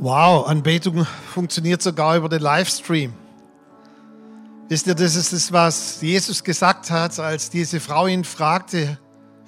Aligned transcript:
Wow, 0.00 0.46
Anbetung 0.46 1.04
funktioniert 1.34 1.82
sogar 1.82 2.16
über 2.16 2.28
den 2.28 2.40
Livestream. 2.40 3.12
Wisst 4.68 4.86
ihr, 4.86 4.94
das 4.94 5.16
ist 5.16 5.32
das, 5.32 5.50
was 5.50 6.00
Jesus 6.00 6.44
gesagt 6.44 6.92
hat, 6.92 7.18
als 7.18 7.50
diese 7.50 7.80
Frau 7.80 8.06
ihn 8.06 8.22
fragte, 8.22 8.96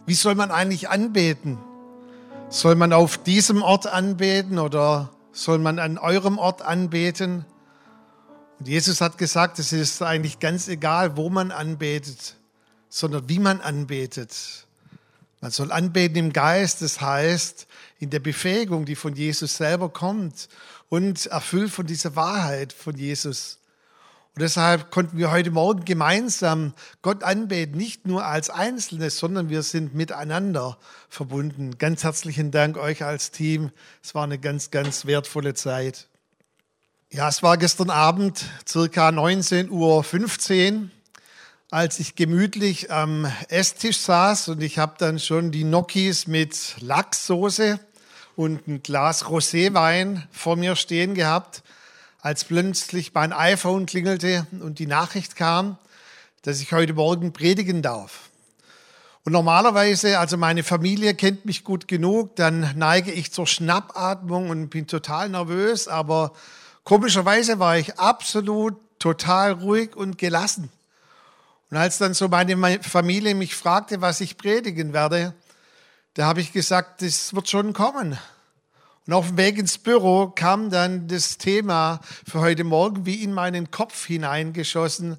wie 0.06 0.14
soll 0.14 0.34
man 0.34 0.50
eigentlich 0.50 0.88
anbeten? 0.88 1.56
Soll 2.48 2.74
man 2.74 2.92
auf 2.92 3.16
diesem 3.16 3.62
Ort 3.62 3.86
anbeten 3.86 4.59
oder 4.59 5.11
soll 5.30 5.61
man 5.61 5.79
an 5.79 5.98
eurem 5.98 6.36
Ort 6.36 6.62
anbeten? 6.62 7.45
Und 8.59 8.67
Jesus 8.67 9.01
hat 9.01 9.19
gesagt, 9.19 9.61
es 9.61 9.73
ist 9.73 10.03
eigentlich 10.03 10.41
ganz 10.41 10.67
egal, 10.67 11.17
wo 11.17 11.30
man 11.30 11.53
anbetet, 11.53 12.35
sondern 12.89 13.29
wie 13.29 13.39
man 13.39 13.61
anbetet. 13.61 14.67
Man 15.41 15.50
soll 15.50 15.72
anbeten 15.72 16.16
im 16.16 16.32
Geist, 16.32 16.82
das 16.82 17.00
heißt 17.00 17.66
in 17.98 18.11
der 18.11 18.20
Befähigung, 18.20 18.84
die 18.84 18.96
von 18.96 19.14
Jesus 19.14 19.57
selber 19.57 19.89
kommt 19.89 20.49
und 20.90 21.26
erfüllt 21.26 21.71
von 21.71 21.86
dieser 21.86 22.14
Wahrheit 22.14 22.72
von 22.75 22.96
Jesus. 22.96 23.58
Und 24.35 24.43
deshalb 24.43 24.90
konnten 24.90 25.16
wir 25.16 25.30
heute 25.30 25.50
Morgen 25.50 25.85
gemeinsam 25.85 26.75
Gott 27.03 27.25
anbeten, 27.25 27.76
nicht 27.76 28.07
nur 28.07 28.26
als 28.26 28.49
Einzelne, 28.50 29.11
sondern 29.11 29.49
wir 29.49 29.63
sind 29.63 29.94
miteinander 29.94 30.79
verbunden. 31.08 31.79
Ganz 31.79 32.05
herzlichen 32.05 32.50
Dank 32.50 32.77
euch 32.77 33.02
als 33.02 33.30
Team. 33.30 33.70
Es 34.02 34.14
war 34.14 34.25
eine 34.25 34.38
ganz, 34.38 34.70
ganz 34.70 35.06
wertvolle 35.06 35.55
Zeit. 35.55 36.06
Ja, 37.11 37.28
es 37.28 37.42
war 37.42 37.56
gestern 37.56 37.91
Abend, 37.91 38.44
circa 38.69 39.08
19.15 39.08 39.70
Uhr 39.70 40.91
als 41.70 42.00
ich 42.00 42.16
gemütlich 42.16 42.91
am 42.91 43.30
Esstisch 43.48 43.98
saß 43.98 44.48
und 44.48 44.60
ich 44.60 44.78
habe 44.78 44.94
dann 44.98 45.20
schon 45.20 45.52
die 45.52 45.62
Gnocchis 45.62 46.27
mit 46.27 46.74
Lachssoße 46.80 47.78
und 48.34 48.66
ein 48.66 48.83
Glas 48.83 49.27
Roséwein 49.27 50.22
vor 50.33 50.56
mir 50.56 50.74
stehen 50.74 51.14
gehabt, 51.14 51.62
als 52.20 52.44
plötzlich 52.44 53.14
mein 53.14 53.32
iPhone 53.32 53.86
klingelte 53.86 54.48
und 54.60 54.80
die 54.80 54.88
Nachricht 54.88 55.36
kam, 55.36 55.78
dass 56.42 56.60
ich 56.60 56.72
heute 56.72 56.94
Morgen 56.94 57.32
predigen 57.32 57.82
darf. 57.82 58.30
Und 59.24 59.32
normalerweise, 59.32 60.18
also 60.18 60.36
meine 60.36 60.64
Familie 60.64 61.14
kennt 61.14 61.44
mich 61.44 61.62
gut 61.62 61.86
genug, 61.86 62.34
dann 62.34 62.72
neige 62.74 63.12
ich 63.12 63.32
zur 63.32 63.46
Schnappatmung 63.46 64.50
und 64.50 64.70
bin 64.70 64.88
total 64.88 65.28
nervös, 65.28 65.86
aber 65.86 66.32
komischerweise 66.82 67.60
war 67.60 67.78
ich 67.78 67.96
absolut 67.96 68.77
total 68.98 69.52
ruhig 69.52 69.94
und 69.94 70.18
gelassen. 70.18 70.68
Und 71.70 71.76
als 71.76 71.98
dann 71.98 72.14
so 72.14 72.28
meine 72.28 72.82
Familie 72.82 73.34
mich 73.34 73.54
fragte, 73.54 74.00
was 74.00 74.20
ich 74.20 74.36
predigen 74.36 74.92
werde, 74.92 75.34
da 76.14 76.27
habe 76.27 76.40
ich 76.40 76.52
gesagt, 76.52 77.02
das 77.02 77.32
wird 77.32 77.48
schon 77.48 77.72
kommen. 77.72 78.18
Und 79.06 79.12
auf 79.12 79.28
dem 79.28 79.36
Weg 79.36 79.56
ins 79.56 79.78
Büro 79.78 80.28
kam 80.28 80.70
dann 80.70 81.06
das 81.06 81.38
Thema 81.38 82.00
für 82.28 82.40
heute 82.40 82.64
Morgen 82.64 83.06
wie 83.06 83.22
in 83.22 83.32
meinen 83.32 83.70
Kopf 83.70 84.06
hineingeschossen. 84.06 85.18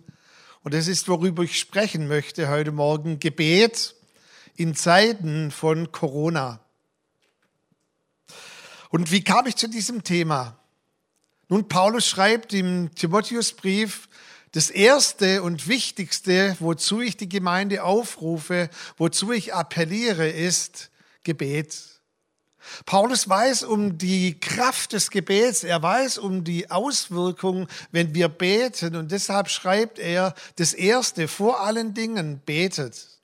Und 0.63 0.73
das 0.73 0.87
ist, 0.87 1.07
worüber 1.07 1.43
ich 1.43 1.57
sprechen 1.57 2.07
möchte 2.09 2.49
heute 2.49 2.73
Morgen. 2.73 3.19
Gebet 3.19 3.95
in 4.55 4.75
Zeiten 4.75 5.51
von 5.51 5.93
Corona. 5.93 6.59
Und 8.89 9.11
wie 9.11 9.23
kam 9.23 9.47
ich 9.47 9.55
zu 9.55 9.69
diesem 9.69 10.03
Thema? 10.03 10.59
Nun, 11.47 11.67
Paulus 11.69 12.05
schreibt 12.05 12.53
im 12.53 12.93
Timotheusbrief, 12.93 14.09
das 14.51 14.69
Erste 14.69 15.43
und 15.43 15.67
Wichtigste, 15.67 16.57
wozu 16.59 17.01
ich 17.01 17.15
die 17.15 17.29
Gemeinde 17.29 17.83
aufrufe, 17.83 18.69
wozu 18.97 19.31
ich 19.31 19.53
appelliere, 19.53 20.29
ist 20.29 20.91
Gebet. 21.23 21.77
Paulus 22.85 23.27
weiß 23.27 23.63
um 23.63 23.97
die 23.97 24.39
Kraft 24.39 24.93
des 24.93 25.09
Gebets, 25.09 25.63
er 25.63 25.81
weiß 25.81 26.17
um 26.17 26.43
die 26.43 26.69
Auswirkung, 26.69 27.67
wenn 27.91 28.13
wir 28.13 28.29
beten 28.29 28.95
und 28.95 29.11
deshalb 29.11 29.49
schreibt 29.49 29.97
er, 29.99 30.35
das 30.57 30.73
Erste 30.73 31.27
vor 31.27 31.61
allen 31.61 31.93
Dingen 31.93 32.39
betet. 32.45 33.20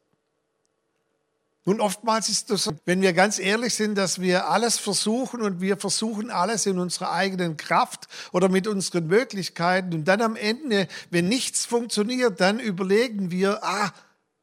Nun, 1.67 1.81
oftmals 1.81 2.29
ist 2.29 2.47
so, 2.47 2.71
wenn 2.85 3.01
wir 3.01 3.11
ganz 3.11 3.39
ehrlich 3.39 3.73
sind, 3.73 3.97
dass 3.97 4.21
wir 4.21 4.47
alles 4.47 4.77
versuchen 4.77 5.41
und 5.41 5.59
wir 5.59 5.75
versuchen 5.75 6.31
alles 6.31 6.65
in 6.65 6.79
unserer 6.79 7.11
eigenen 7.11 7.57
Kraft 7.57 8.07
oder 8.31 8.47
mit 8.47 8.67
unseren 8.67 9.07
Möglichkeiten 9.07 9.93
und 9.93 10.05
dann 10.05 10.21
am 10.21 10.37
Ende, 10.37 10.87
wenn 11.09 11.27
nichts 11.27 11.65
funktioniert, 11.65 12.39
dann 12.39 12.61
überlegen 12.61 13.31
wir, 13.31 13.65
ah, 13.65 13.91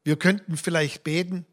wir 0.03 0.17
könnten 0.17 0.55
vielleicht 0.55 1.03
beten. 1.03 1.47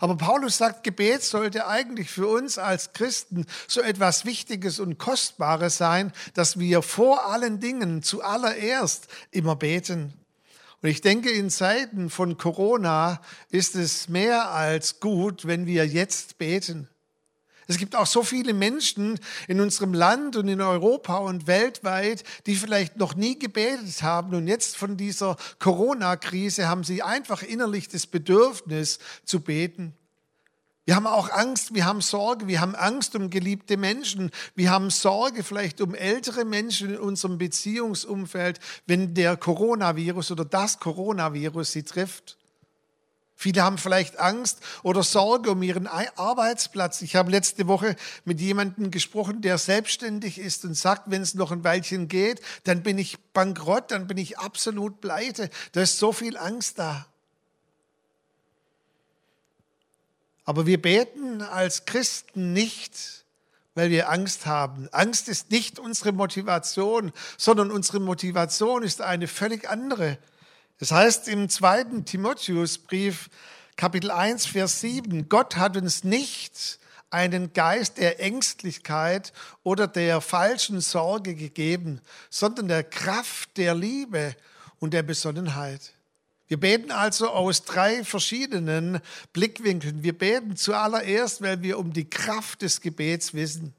Aber 0.00 0.18
Paulus 0.18 0.58
sagt, 0.58 0.84
Gebet 0.84 1.22
sollte 1.22 1.66
eigentlich 1.66 2.10
für 2.10 2.28
uns 2.28 2.58
als 2.58 2.92
Christen 2.92 3.46
so 3.66 3.80
etwas 3.80 4.26
Wichtiges 4.26 4.80
und 4.80 4.98
Kostbares 4.98 5.78
sein, 5.78 6.12
dass 6.34 6.58
wir 6.58 6.82
vor 6.82 7.24
allen 7.24 7.58
Dingen 7.58 8.02
zuallererst 8.02 9.08
immer 9.30 9.56
beten. 9.56 10.12
Und 10.84 10.90
ich 10.90 11.00
denke, 11.00 11.30
in 11.30 11.48
Zeiten 11.48 12.10
von 12.10 12.36
Corona 12.36 13.22
ist 13.48 13.74
es 13.74 14.10
mehr 14.10 14.50
als 14.50 15.00
gut, 15.00 15.46
wenn 15.46 15.64
wir 15.64 15.86
jetzt 15.86 16.36
beten. 16.36 16.90
Es 17.66 17.78
gibt 17.78 17.96
auch 17.96 18.04
so 18.04 18.22
viele 18.22 18.52
Menschen 18.52 19.18
in 19.48 19.62
unserem 19.62 19.94
Land 19.94 20.36
und 20.36 20.46
in 20.46 20.60
Europa 20.60 21.16
und 21.16 21.46
weltweit, 21.46 22.22
die 22.44 22.54
vielleicht 22.54 22.98
noch 22.98 23.14
nie 23.14 23.38
gebetet 23.38 24.02
haben 24.02 24.34
und 24.34 24.46
jetzt 24.46 24.76
von 24.76 24.98
dieser 24.98 25.38
Corona-Krise 25.58 26.68
haben 26.68 26.84
sie 26.84 27.02
einfach 27.02 27.42
innerlich 27.42 27.88
das 27.88 28.06
Bedürfnis 28.06 28.98
zu 29.24 29.40
beten. 29.40 29.94
Wir 30.86 30.96
haben 30.96 31.06
auch 31.06 31.30
Angst, 31.30 31.74
wir 31.74 31.86
haben 31.86 32.02
Sorge, 32.02 32.46
wir 32.46 32.60
haben 32.60 32.74
Angst 32.74 33.16
um 33.16 33.30
geliebte 33.30 33.78
Menschen, 33.78 34.30
wir 34.54 34.70
haben 34.70 34.90
Sorge 34.90 35.42
vielleicht 35.42 35.80
um 35.80 35.94
ältere 35.94 36.44
Menschen 36.44 36.90
in 36.90 37.00
unserem 37.00 37.38
Beziehungsumfeld, 37.38 38.60
wenn 38.86 39.14
der 39.14 39.38
Coronavirus 39.38 40.32
oder 40.32 40.44
das 40.44 40.80
Coronavirus 40.80 41.72
sie 41.72 41.84
trifft. 41.84 42.36
Viele 43.34 43.62
haben 43.62 43.78
vielleicht 43.78 44.20
Angst 44.20 44.60
oder 44.82 45.02
Sorge 45.02 45.50
um 45.50 45.62
ihren 45.62 45.86
Arbeitsplatz. 45.86 47.02
Ich 47.02 47.16
habe 47.16 47.30
letzte 47.30 47.66
Woche 47.66 47.96
mit 48.24 48.40
jemandem 48.40 48.90
gesprochen, 48.90 49.40
der 49.40 49.58
selbstständig 49.58 50.38
ist 50.38 50.64
und 50.64 50.74
sagt, 50.74 51.10
wenn 51.10 51.22
es 51.22 51.34
noch 51.34 51.50
ein 51.50 51.64
Weilchen 51.64 52.08
geht, 52.08 52.40
dann 52.64 52.82
bin 52.82 52.96
ich 52.96 53.18
bankrott, 53.32 53.90
dann 53.90 54.06
bin 54.06 54.18
ich 54.18 54.38
absolut 54.38 55.00
pleite. 55.00 55.50
Da 55.72 55.82
ist 55.82 55.98
so 55.98 56.12
viel 56.12 56.36
Angst 56.36 56.78
da. 56.78 57.06
Aber 60.44 60.66
wir 60.66 60.80
beten 60.80 61.42
als 61.42 61.86
Christen 61.86 62.52
nicht, 62.52 63.24
weil 63.74 63.90
wir 63.90 64.10
Angst 64.10 64.46
haben. 64.46 64.88
Angst 64.92 65.28
ist 65.28 65.50
nicht 65.50 65.78
unsere 65.78 66.12
Motivation, 66.12 67.12
sondern 67.36 67.70
unsere 67.70 68.00
Motivation 68.00 68.82
ist 68.82 69.00
eine 69.00 69.26
völlig 69.26 69.68
andere. 69.68 70.18
Das 70.78 70.92
heißt 70.92 71.28
im 71.28 71.48
zweiten 71.48 72.04
Timotheusbrief, 72.04 73.30
Kapitel 73.76 74.10
1, 74.10 74.46
Vers 74.46 74.80
7, 74.80 75.28
Gott 75.28 75.56
hat 75.56 75.76
uns 75.76 76.04
nicht 76.04 76.78
einen 77.10 77.52
Geist 77.52 77.98
der 77.98 78.20
Ängstlichkeit 78.20 79.32
oder 79.62 79.86
der 79.86 80.20
falschen 80.20 80.80
Sorge 80.80 81.34
gegeben, 81.34 82.00
sondern 82.28 82.68
der 82.68 82.84
Kraft 82.84 83.56
der 83.56 83.74
Liebe 83.74 84.34
und 84.78 84.94
der 84.94 85.02
Besonnenheit. 85.02 85.94
Wir 86.46 86.60
beten 86.60 86.90
also 86.90 87.30
aus 87.30 87.64
drei 87.64 88.04
verschiedenen 88.04 89.00
Blickwinkeln. 89.32 90.02
Wir 90.02 90.16
beten 90.16 90.56
zuallererst, 90.56 91.40
weil 91.40 91.62
wir 91.62 91.78
um 91.78 91.92
die 91.92 92.08
Kraft 92.08 92.62
des 92.62 92.80
Gebets 92.80 93.32
wissen. 93.32 93.74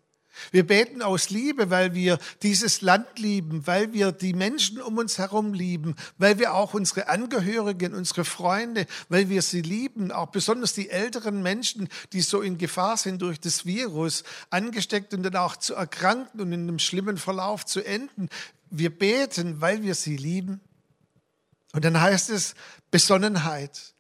Wir 0.52 0.66
beten 0.66 1.02
aus 1.02 1.30
Liebe, 1.30 1.70
weil 1.70 1.94
wir 1.94 2.18
dieses 2.44 2.82
Land 2.82 3.20
lieben, 3.20 3.66
weil 3.68 3.94
wir 3.94 4.12
die 4.12 4.34
Menschen 4.34 4.82
um 4.82 4.98
uns 4.98 5.18
herum 5.18 5.54
lieben, 5.54 5.96
weil 6.18 6.40
wir 6.40 6.54
auch 6.54 6.74
unsere 6.74 7.08
Angehörigen, 7.08 7.94
unsere 7.94 8.26
Freunde, 8.26 8.86
weil 9.10 9.30
wir 9.30 9.42
sie 9.42 9.62
lieben, 9.62 10.12
auch 10.12 10.28
besonders 10.28 10.74
die 10.74 10.90
älteren 10.90 11.42
Menschen, 11.42 11.88
die 12.14 12.22
so 12.22 12.42
in 12.42 12.58
Gefahr 12.58 12.98
sind 12.98 13.22
durch 13.22 13.40
das 13.40 13.66
Virus, 13.66 14.24
angesteckt 14.50 15.14
und 15.14 15.24
dann 15.24 15.36
auch 15.36 15.56
zu 15.56 15.76
erkranken 15.76 16.42
und 16.42 16.52
in 16.52 16.64
einem 16.64 16.80
schlimmen 16.80 17.18
Verlauf 17.18 17.66
zu 17.66 17.86
enden. 17.86 18.30
Wir 18.70 18.90
beten, 18.90 19.62
weil 19.62 19.84
wir 19.84 19.96
sie 19.96 20.18
lieben. 20.18 20.60
Und 21.76 21.84
dann 21.84 22.00
heißt 22.00 22.30
es 22.30 22.56
Besonnenheit. 22.90 23.94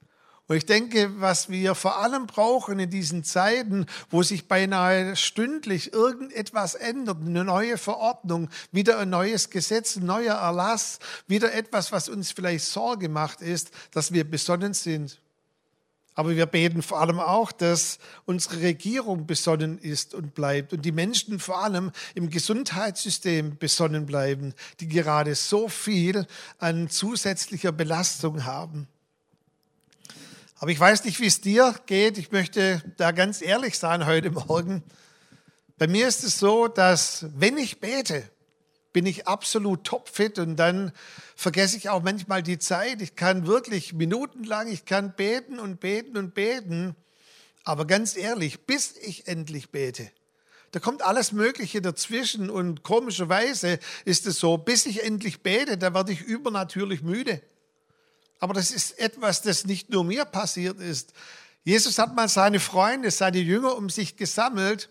Und 0.48 0.56
ich 0.56 0.66
denke, 0.66 1.20
was 1.20 1.50
wir 1.50 1.76
vor 1.76 1.98
allem 1.98 2.26
brauchen 2.26 2.80
in 2.80 2.90
diesen 2.90 3.26
Zeiten, 3.26 3.86
wo 4.10 4.24
sich 4.24 4.48
beinahe 4.48 5.18
stündlich 5.18 5.92
irgendetwas 5.92 6.76
ändert, 6.76 7.18
eine 7.20 7.44
neue 7.44 7.78
Verordnung, 7.78 8.50
wieder 8.72 9.00
ein 9.00 9.10
neues 9.10 9.50
Gesetz, 9.50 9.98
ein 9.98 10.06
neuer 10.06 10.36
Erlass, 10.36 11.00
wieder 11.28 11.54
etwas, 11.54 11.92
was 11.92 12.08
uns 12.08 12.32
vielleicht 12.32 12.66
Sorge 12.66 13.10
macht, 13.10 13.42
ist, 13.42 13.72
dass 13.92 14.14
wir 14.14 14.24
besonnen 14.24 14.74
sind. 14.74 15.20
Aber 16.16 16.36
wir 16.36 16.46
beten 16.46 16.82
vor 16.82 17.02
allem 17.02 17.20
auch, 17.20 17.52
dass 17.52 18.00
unsere 18.26 18.62
Regierung 18.62 19.28
besonnen 19.28 19.78
ist 19.78 20.14
und 20.14 20.34
bleibt 20.34 20.72
und 20.72 20.84
die 20.84 20.94
Menschen 20.94 21.40
vor 21.40 21.62
allem 21.62 21.92
im 22.16 22.30
Gesundheitssystem 22.30 23.58
besonnen 23.58 24.06
bleiben, 24.06 24.54
die 24.80 24.88
gerade 24.88 25.36
so 25.36 25.68
viel 25.68 26.26
an 26.58 26.90
zusätzlicher 26.90 27.74
Belastung 27.74 28.46
haben. 28.46 28.88
Aber 30.58 30.72
ich 30.72 30.80
weiß 30.80 31.04
nicht, 31.04 31.20
wie 31.20 31.28
es 31.28 31.42
dir 31.42 31.76
geht. 31.86 32.18
Ich 32.18 32.32
möchte 32.32 32.82
da 32.96 33.12
ganz 33.12 33.42
ehrlich 33.42 33.78
sein 33.78 34.06
heute 34.06 34.32
Morgen. 34.32 34.84
Bei 35.78 35.88
mir 35.88 36.08
ist 36.08 36.24
es 36.24 36.40
so, 36.40 36.70
dass 36.70 37.26
wenn 37.36 37.58
ich 37.58 37.82
bete, 37.82 38.24
bin 38.96 39.06
ich 39.06 39.28
absolut 39.28 39.84
topfit 39.84 40.40
und 40.40 40.56
dann 40.56 40.94
vergesse 41.36 41.76
ich 41.76 41.90
auch 41.90 42.02
manchmal 42.02 42.42
die 42.42 42.60
Zeit. 42.60 43.02
Ich 43.02 43.18
kann 43.18 43.46
wirklich 43.46 43.92
minutenlang, 43.92 44.70
ich 44.70 44.86
kann 44.86 45.14
beten 45.18 45.60
und 45.60 45.82
beten 45.82 46.16
und 46.16 46.34
beten. 46.34 46.96
Aber 47.66 47.84
ganz 47.84 48.16
ehrlich, 48.16 48.62
bis 48.62 48.96
ich 48.96 49.28
endlich 49.28 49.70
bete, 49.70 50.10
da 50.72 50.80
kommt 50.80 51.02
alles 51.02 51.34
Mögliche 51.34 51.82
dazwischen 51.82 52.50
und 52.50 52.84
komischerweise 52.84 53.80
ist 54.06 54.28
es 54.28 54.40
so, 54.40 54.58
bis 54.58 54.86
ich 54.86 55.04
endlich 55.04 55.42
bete, 55.42 55.78
da 55.78 55.94
werde 55.94 56.14
ich 56.14 56.22
übernatürlich 56.22 57.02
müde. 57.02 57.42
Aber 58.40 58.54
das 58.54 58.72
ist 58.72 58.98
etwas, 58.98 59.42
das 59.42 59.66
nicht 59.66 59.90
nur 59.90 60.06
mir 60.06 60.24
passiert 60.24 60.80
ist. 60.80 61.12
Jesus 61.66 62.00
hat 62.00 62.16
mal 62.16 62.30
seine 62.30 62.62
Freunde, 62.62 63.12
seine 63.12 63.40
Jünger 63.40 63.76
um 63.76 63.90
sich 63.90 64.16
gesammelt 64.16 64.88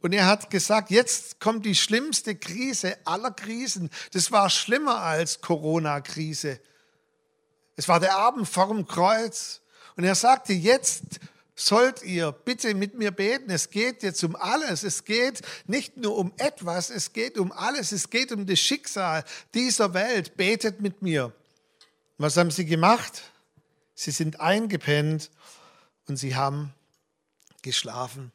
und 0.00 0.12
er 0.12 0.26
hat 0.26 0.50
gesagt, 0.50 0.90
jetzt 0.90 1.40
kommt 1.40 1.66
die 1.66 1.74
schlimmste 1.74 2.36
Krise 2.36 2.96
aller 3.04 3.30
Krisen. 3.30 3.90
Das 4.12 4.30
war 4.30 4.48
schlimmer 4.50 5.00
als 5.00 5.40
Corona-Krise. 5.40 6.60
Es 7.76 7.88
war 7.88 8.00
der 8.00 8.16
Abend 8.16 8.48
vor 8.48 8.68
dem 8.68 8.86
Kreuz. 8.86 9.60
Und 9.96 10.04
er 10.04 10.14
sagte, 10.14 10.52
jetzt 10.52 11.20
sollt 11.56 12.02
ihr 12.02 12.30
bitte 12.30 12.74
mit 12.74 12.94
mir 12.94 13.10
beten. 13.10 13.50
Es 13.50 13.70
geht 13.70 14.02
jetzt 14.02 14.22
um 14.22 14.36
alles. 14.36 14.84
Es 14.84 15.04
geht 15.04 15.42
nicht 15.66 15.96
nur 15.96 16.16
um 16.16 16.32
etwas, 16.38 16.90
es 16.90 17.12
geht 17.12 17.36
um 17.36 17.50
alles. 17.50 17.92
Es 17.92 18.10
geht 18.10 18.30
um 18.30 18.46
das 18.46 18.60
Schicksal 18.60 19.24
dieser 19.54 19.94
Welt. 19.94 20.36
Betet 20.36 20.80
mit 20.80 21.02
mir. 21.02 21.32
Was 22.16 22.36
haben 22.36 22.50
sie 22.50 22.64
gemacht? 22.64 23.22
Sie 23.94 24.12
sind 24.12 24.40
eingepennt 24.40 25.30
und 26.06 26.16
sie 26.16 26.36
haben 26.36 26.72
geschlafen. 27.62 28.32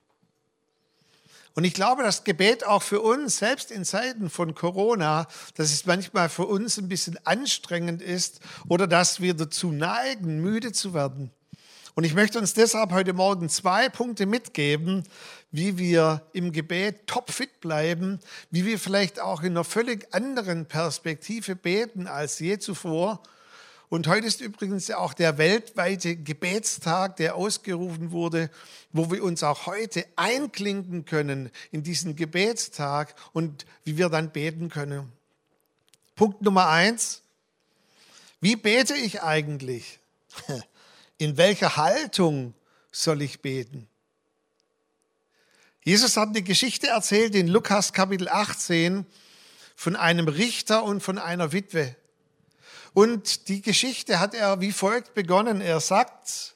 Und 1.56 1.66
ich 1.66 1.74
glaube, 1.74 2.02
das 2.02 2.24
Gebet 2.24 2.66
auch 2.66 2.82
für 2.82 3.02
uns, 3.02 3.38
selbst 3.38 3.70
in 3.70 3.86
Zeiten 3.86 4.30
von 4.30 4.56
Corona, 4.56 5.28
dass 5.56 5.72
es 5.72 5.86
manchmal 5.86 6.30
für 6.30 6.46
uns 6.46 6.78
ein 6.78 6.90
bisschen 6.90 7.20
anstrengend 7.26 8.02
ist 8.02 8.40
oder 8.68 8.88
dass 8.88 9.22
wir 9.22 9.36
dazu 9.36 9.72
neigen, 9.72 10.42
müde 10.42 10.72
zu 10.72 10.94
werden. 10.96 11.32
Und 11.96 12.06
ich 12.06 12.16
möchte 12.16 12.40
uns 12.40 12.56
deshalb 12.56 12.92
heute 12.92 13.14
Morgen 13.14 13.50
zwei 13.50 13.88
Punkte 13.88 14.26
mitgeben, 14.26 15.04
wie 15.52 15.78
wir 15.78 16.24
im 16.34 16.52
Gebet 16.52 17.06
topfit 17.06 17.60
bleiben, 17.62 18.20
wie 18.50 18.66
wir 18.66 18.80
vielleicht 18.80 19.20
auch 19.20 19.44
in 19.44 19.54
einer 19.54 19.64
völlig 19.64 20.12
anderen 20.12 20.66
Perspektive 20.66 21.56
beten 21.56 22.08
als 22.08 22.40
je 22.40 22.58
zuvor 22.58 23.22
und 23.94 24.08
heute 24.08 24.26
ist 24.26 24.42
übrigens 24.42 24.90
auch 24.90 25.14
der 25.14 25.38
weltweite 25.38 26.16
Gebetstag, 26.16 27.16
der 27.18 27.36
ausgerufen 27.36 28.10
wurde, 28.10 28.50
wo 28.92 29.12
wir 29.12 29.24
uns 29.24 29.44
auch 29.44 29.68
heute 29.68 30.04
einklinken 30.16 31.06
können 31.06 31.52
in 31.70 31.84
diesen 31.84 32.16
Gebetstag 32.16 33.14
und 33.34 33.68
wie 33.84 33.96
wir 34.00 34.10
dann 34.10 34.32
beten 34.32 34.70
können. 34.70 35.12
Punkt 36.16 36.42
Nummer 36.42 36.70
eins. 36.70 37.22
Wie 38.42 38.56
bete 38.56 38.96
ich 38.96 39.22
eigentlich? 39.22 40.00
In 41.20 41.38
welcher 41.38 41.78
Haltung 41.78 42.56
soll 42.92 43.22
ich 43.22 43.42
beten? 43.42 43.88
Jesus 45.84 46.18
hat 46.18 46.30
eine 46.30 46.42
Geschichte 46.42 46.88
erzählt 46.88 47.36
in 47.36 47.48
Lukas 47.48 47.94
Kapitel 47.94 48.28
18 48.28 49.06
von 49.76 49.96
einem 49.96 50.28
Richter 50.28 50.84
und 50.84 51.04
von 51.04 51.20
einer 51.20 51.52
Witwe. 51.52 51.96
Und 52.94 53.48
die 53.48 53.62
Geschichte 53.62 54.20
hat 54.20 54.34
er 54.34 54.62
wie 54.62 54.72
folgt 54.72 55.14
begonnen. 55.14 55.62
Er 55.62 55.80
sagt, 55.80 56.56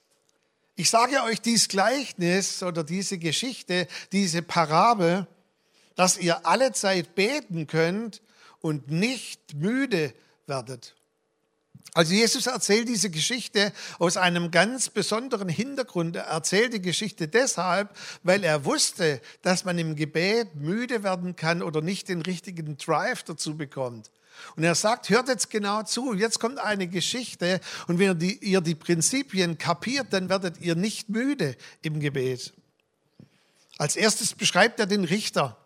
ich 0.76 0.90
sage 0.90 1.24
euch 1.24 1.42
dies 1.42 1.68
Gleichnis 1.68 2.62
oder 2.62 2.84
diese 2.84 3.18
Geschichte, 3.18 3.88
diese 4.12 4.44
Parabel, 4.44 5.28
dass 5.96 6.18
ihr 6.18 6.46
alle 6.46 6.72
Zeit 6.74 7.16
beten 7.16 7.66
könnt 7.66 8.22
und 8.62 8.92
nicht 8.92 9.56
müde 9.56 10.14
werdet. 10.46 10.94
Also 11.94 12.14
Jesus 12.14 12.46
erzählt 12.46 12.88
diese 12.88 13.10
Geschichte 13.10 13.74
aus 13.98 14.18
einem 14.18 14.52
ganz 14.52 14.90
besonderen 14.90 15.50
Hintergrund. 15.50 16.16
Er 16.16 16.26
erzählt 16.26 16.74
die 16.74 16.82
Geschichte 16.82 17.28
deshalb, 17.28 17.90
weil 18.22 18.44
er 18.44 18.66
wusste, 18.66 19.20
dass 19.42 19.66
man 19.66 19.80
im 19.80 19.96
Gebet 19.96 20.54
müde 20.54 21.02
werden 21.02 21.36
kann 21.36 21.64
oder 21.64 21.82
nicht 21.82 22.10
den 22.10 22.22
richtigen 22.22 22.78
Drive 22.78 23.24
dazu 23.24 23.58
bekommt. 23.58 24.12
Und 24.56 24.64
er 24.64 24.76
sagt, 24.76 25.10
hört 25.10 25.28
jetzt 25.28 25.50
genau 25.50 25.84
zu, 25.84 26.14
jetzt 26.14 26.40
kommt 26.40 26.60
eine 26.60 26.88
Geschichte 26.88 27.60
und 27.88 28.00
wenn 28.00 28.08
ihr 28.08 28.16
die, 28.16 28.38
ihr 28.38 28.62
die 28.62 28.76
Prinzipien 28.76 29.58
kapiert, 29.58 30.08
dann 30.12 30.30
werdet 30.30 30.60
ihr 30.60 30.76
nicht 30.76 31.10
müde 31.10 31.56
im 31.82 32.00
Gebet. 32.00 32.54
Als 33.78 33.96
erstes 33.96 34.34
beschreibt 34.34 34.80
er 34.80 34.86
den 34.86 35.04
Richter. 35.04 35.58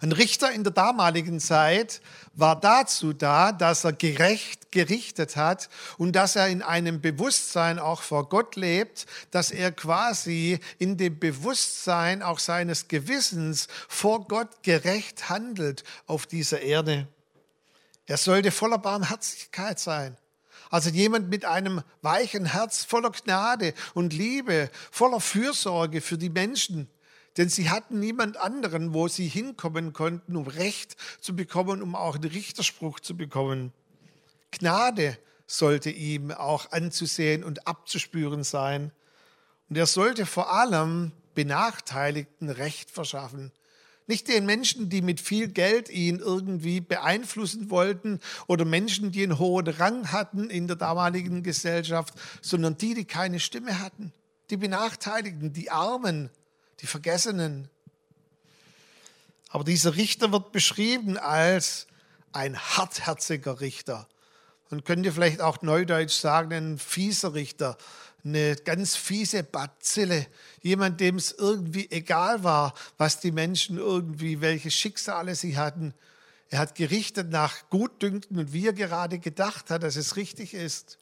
Ein 0.00 0.12
Richter 0.12 0.52
in 0.52 0.62
der 0.62 0.72
damaligen 0.72 1.40
Zeit 1.40 2.00
war 2.32 2.58
dazu 2.58 3.12
da, 3.12 3.50
dass 3.50 3.84
er 3.84 3.92
gerecht 3.92 4.70
gerichtet 4.70 5.36
hat 5.36 5.68
und 5.98 6.12
dass 6.12 6.36
er 6.36 6.48
in 6.48 6.62
einem 6.62 7.00
Bewusstsein 7.00 7.78
auch 7.78 8.02
vor 8.02 8.28
Gott 8.28 8.56
lebt, 8.56 9.06
dass 9.30 9.50
er 9.50 9.72
quasi 9.72 10.58
in 10.78 10.96
dem 10.96 11.18
Bewusstsein 11.18 12.22
auch 12.22 12.38
seines 12.38 12.88
Gewissens 12.88 13.68
vor 13.88 14.26
Gott 14.26 14.62
gerecht 14.62 15.28
handelt 15.28 15.84
auf 16.06 16.26
dieser 16.26 16.60
Erde. 16.60 17.08
Er 18.06 18.16
sollte 18.16 18.50
voller 18.50 18.78
Barmherzigkeit 18.78 19.78
sein. 19.78 20.16
Also 20.70 20.90
jemand 20.90 21.28
mit 21.30 21.44
einem 21.44 21.82
weichen 22.02 22.46
Herz, 22.46 22.84
voller 22.84 23.10
Gnade 23.10 23.74
und 23.94 24.12
Liebe, 24.12 24.70
voller 24.90 25.20
Fürsorge 25.20 26.00
für 26.00 26.18
die 26.18 26.30
Menschen. 26.30 26.88
Denn 27.36 27.48
sie 27.48 27.70
hatten 27.70 28.00
niemand 28.00 28.36
anderen, 28.36 28.94
wo 28.94 29.08
sie 29.08 29.26
hinkommen 29.26 29.92
konnten, 29.92 30.36
um 30.36 30.46
Recht 30.46 30.96
zu 31.20 31.34
bekommen, 31.34 31.82
um 31.82 31.94
auch 31.94 32.16
einen 32.16 32.30
Richterspruch 32.30 33.00
zu 33.00 33.16
bekommen. 33.16 33.72
Gnade 34.52 35.18
sollte 35.46 35.90
ihm 35.90 36.30
auch 36.30 36.72
anzusehen 36.72 37.42
und 37.42 37.66
abzuspüren 37.66 38.44
sein. 38.44 38.92
Und 39.68 39.76
er 39.76 39.86
sollte 39.86 40.26
vor 40.26 40.52
allem 40.52 41.12
Benachteiligten 41.34 42.50
Recht 42.50 42.90
verschaffen. 42.90 43.50
Nicht 44.06 44.28
den 44.28 44.44
Menschen, 44.44 44.90
die 44.90 45.00
mit 45.00 45.20
viel 45.20 45.48
Geld 45.48 45.88
ihn 45.88 46.18
irgendwie 46.18 46.80
beeinflussen 46.80 47.70
wollten 47.70 48.20
oder 48.46 48.66
Menschen, 48.66 49.12
die 49.12 49.22
einen 49.22 49.38
hohen 49.38 49.66
Rang 49.66 50.12
hatten 50.12 50.50
in 50.50 50.66
der 50.66 50.76
damaligen 50.76 51.42
Gesellschaft, 51.42 52.12
sondern 52.42 52.76
die, 52.76 52.94
die 52.94 53.06
keine 53.06 53.40
Stimme 53.40 53.80
hatten. 53.80 54.12
Die 54.50 54.58
Benachteiligten, 54.58 55.54
die 55.54 55.70
Armen, 55.70 56.28
die 56.80 56.86
Vergessenen. 56.86 57.70
Aber 59.48 59.64
dieser 59.64 59.96
Richter 59.96 60.32
wird 60.32 60.52
beschrieben 60.52 61.16
als 61.16 61.86
ein 62.32 62.58
hartherziger 62.58 63.60
Richter. 63.60 64.06
Und 64.70 64.84
könnt 64.84 65.06
ihr 65.06 65.12
vielleicht 65.12 65.40
auch 65.40 65.62
neudeutsch 65.62 66.14
sagen, 66.14 66.52
ein 66.52 66.78
fieser 66.78 67.32
Richter, 67.32 67.78
eine 68.24 68.56
ganz 68.56 68.96
fiese 68.96 69.42
Bazille, 69.42 70.26
jemand, 70.62 71.00
dem 71.00 71.16
es 71.16 71.32
irgendwie 71.32 71.90
egal 71.90 72.42
war, 72.42 72.74
was 72.96 73.20
die 73.20 73.32
Menschen 73.32 73.78
irgendwie, 73.78 74.40
welche 74.40 74.70
Schicksale 74.70 75.34
sie 75.34 75.56
hatten. 75.56 75.94
Er 76.50 76.58
hat 76.58 76.74
gerichtet 76.74 77.30
nach 77.30 77.68
Gutdünken 77.70 78.38
und 78.38 78.52
wie 78.52 78.66
er 78.66 78.72
gerade 78.72 79.18
gedacht 79.18 79.70
hat, 79.70 79.82
dass 79.82 79.96
es 79.96 80.16
richtig 80.16 80.54
ist. 80.54 80.98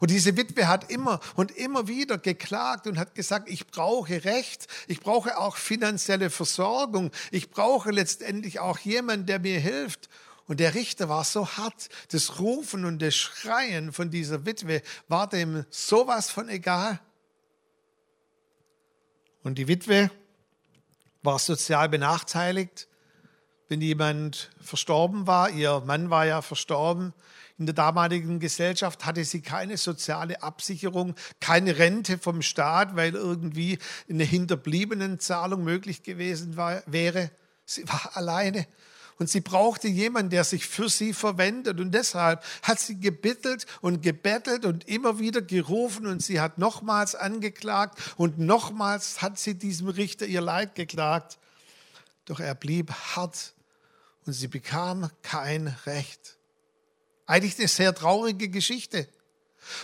Und 0.00 0.10
diese 0.10 0.36
Witwe 0.36 0.68
hat 0.68 0.90
immer 0.90 1.20
und 1.34 1.50
immer 1.56 1.88
wieder 1.88 2.18
geklagt 2.18 2.86
und 2.86 2.98
hat 2.98 3.14
gesagt, 3.14 3.48
ich 3.48 3.66
brauche 3.66 4.24
Recht, 4.24 4.66
ich 4.86 5.00
brauche 5.00 5.38
auch 5.38 5.56
finanzielle 5.56 6.30
Versorgung, 6.30 7.10
ich 7.30 7.50
brauche 7.50 7.90
letztendlich 7.90 8.60
auch 8.60 8.78
jemanden, 8.78 9.26
der 9.26 9.38
mir 9.38 9.58
hilft. 9.58 10.08
Und 10.48 10.60
der 10.60 10.74
Richter 10.74 11.10
war 11.10 11.24
so 11.24 11.46
hart, 11.46 11.90
das 12.10 12.40
Rufen 12.40 12.86
und 12.86 13.00
das 13.00 13.14
Schreien 13.14 13.92
von 13.92 14.10
dieser 14.10 14.46
Witwe 14.46 14.82
war 15.06 15.28
dem 15.28 15.66
sowas 15.68 16.30
von 16.30 16.48
egal. 16.48 16.98
Und 19.42 19.56
die 19.58 19.68
Witwe 19.68 20.10
war 21.22 21.38
sozial 21.38 21.90
benachteiligt, 21.90 22.88
wenn 23.68 23.82
jemand 23.82 24.50
verstorben 24.58 25.26
war. 25.26 25.50
Ihr 25.50 25.80
Mann 25.80 26.08
war 26.08 26.24
ja 26.24 26.40
verstorben. 26.40 27.12
In 27.58 27.66
der 27.66 27.74
damaligen 27.74 28.40
Gesellschaft 28.40 29.04
hatte 29.04 29.24
sie 29.24 29.42
keine 29.42 29.76
soziale 29.76 30.42
Absicherung, 30.42 31.14
keine 31.40 31.76
Rente 31.76 32.16
vom 32.16 32.40
Staat, 32.40 32.96
weil 32.96 33.14
irgendwie 33.14 33.78
eine 34.08 34.24
Hinterbliebenenzahlung 34.24 35.62
möglich 35.62 36.02
gewesen 36.02 36.56
war, 36.56 36.82
wäre. 36.86 37.30
Sie 37.66 37.86
war 37.86 38.12
alleine 38.14 38.66
und 39.18 39.28
sie 39.28 39.40
brauchte 39.40 39.88
jemanden, 39.88 40.30
der 40.30 40.44
sich 40.44 40.66
für 40.66 40.88
sie 40.88 41.12
verwendet. 41.12 41.80
Und 41.80 41.92
deshalb 41.92 42.44
hat 42.62 42.78
sie 42.78 43.00
gebittelt 43.00 43.66
und 43.80 44.00
gebettelt 44.02 44.64
und 44.64 44.86
immer 44.88 45.18
wieder 45.18 45.42
gerufen 45.42 46.06
und 46.06 46.22
sie 46.22 46.40
hat 46.40 46.58
nochmals 46.58 47.14
angeklagt 47.14 47.98
und 48.16 48.38
nochmals 48.38 49.20
hat 49.20 49.38
sie 49.38 49.54
diesem 49.54 49.88
Richter 49.88 50.26
ihr 50.26 50.40
Leid 50.40 50.76
geklagt. 50.76 51.38
Doch 52.26 52.38
er 52.38 52.54
blieb 52.54 52.92
hart 52.92 53.54
und 54.24 54.34
sie 54.34 54.48
bekam 54.48 55.10
kein 55.22 55.66
Recht. 55.86 56.36
Eigentlich 57.26 57.58
eine 57.58 57.68
sehr 57.68 57.94
traurige 57.94 58.48
Geschichte. 58.48 59.08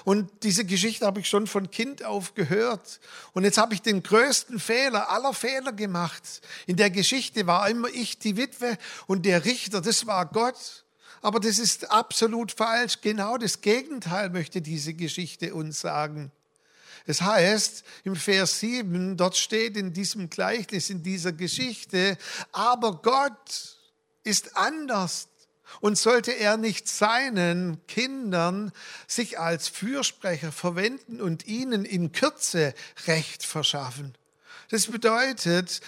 Und 0.05 0.31
diese 0.43 0.64
Geschichte 0.64 1.07
habe 1.07 1.21
ich 1.21 1.29
schon 1.29 1.47
von 1.47 1.71
Kind 1.71 2.05
auf 2.05 2.35
gehört. 2.35 3.00
Und 3.33 3.45
jetzt 3.45 3.59
habe 3.59 3.75
ich 3.75 3.83
den 3.83 4.03
größten 4.03 4.59
Fehler 4.59 5.11
aller 5.11 5.35
Fehler 5.35 5.73
gemacht. 5.73 6.23
In 6.67 6.76
der 6.76 6.91
Geschichte 6.91 7.47
war 7.47 7.69
immer 7.69 7.88
ich 7.88 8.19
die 8.19 8.37
Witwe 8.37 8.79
und 9.07 9.26
der 9.26 9.45
Richter, 9.45 9.81
das 9.81 10.07
war 10.07 10.26
Gott. 10.26 10.85
Aber 11.23 11.41
das 11.41 11.59
ist 11.59 11.91
absolut 11.91 12.53
falsch. 12.53 13.00
Genau 13.00 13.38
das 13.38 13.62
Gegenteil 13.62 14.29
möchte 14.31 14.61
diese 14.61 14.93
Geschichte 14.93 15.55
uns 15.55 15.81
sagen. 15.81 16.31
Es 17.07 17.21
heißt 17.21 17.85
im 18.05 18.17
Vers 18.17 18.61
7, 18.61 19.17
dort 19.17 19.37
steht 19.37 19.76
in 19.76 19.93
diesem 19.93 20.31
Gleichnis, 20.31 20.91
in 20.91 21.03
dieser 21.03 21.33
Geschichte, 21.33 22.17
aber 22.53 23.00
Gott 23.03 23.79
ist 24.23 24.57
anders. 24.57 25.29
Und 25.80 25.99
sollte 25.99 26.33
er 26.33 26.56
nicht 26.56 26.88
seinen 26.88 27.85
Kindern 27.87 28.73
sich 29.06 29.38
als 29.38 29.68
Fürsprecher 29.68 30.52
verwenden 30.52 31.21
und 31.21 31.47
ihnen 31.47 31.85
in 31.85 32.12
Kürze 32.12 32.75
Recht 33.06 33.44
verschaffen? 33.44 34.14
Das 34.71 34.87
bedeutet, 34.87 35.80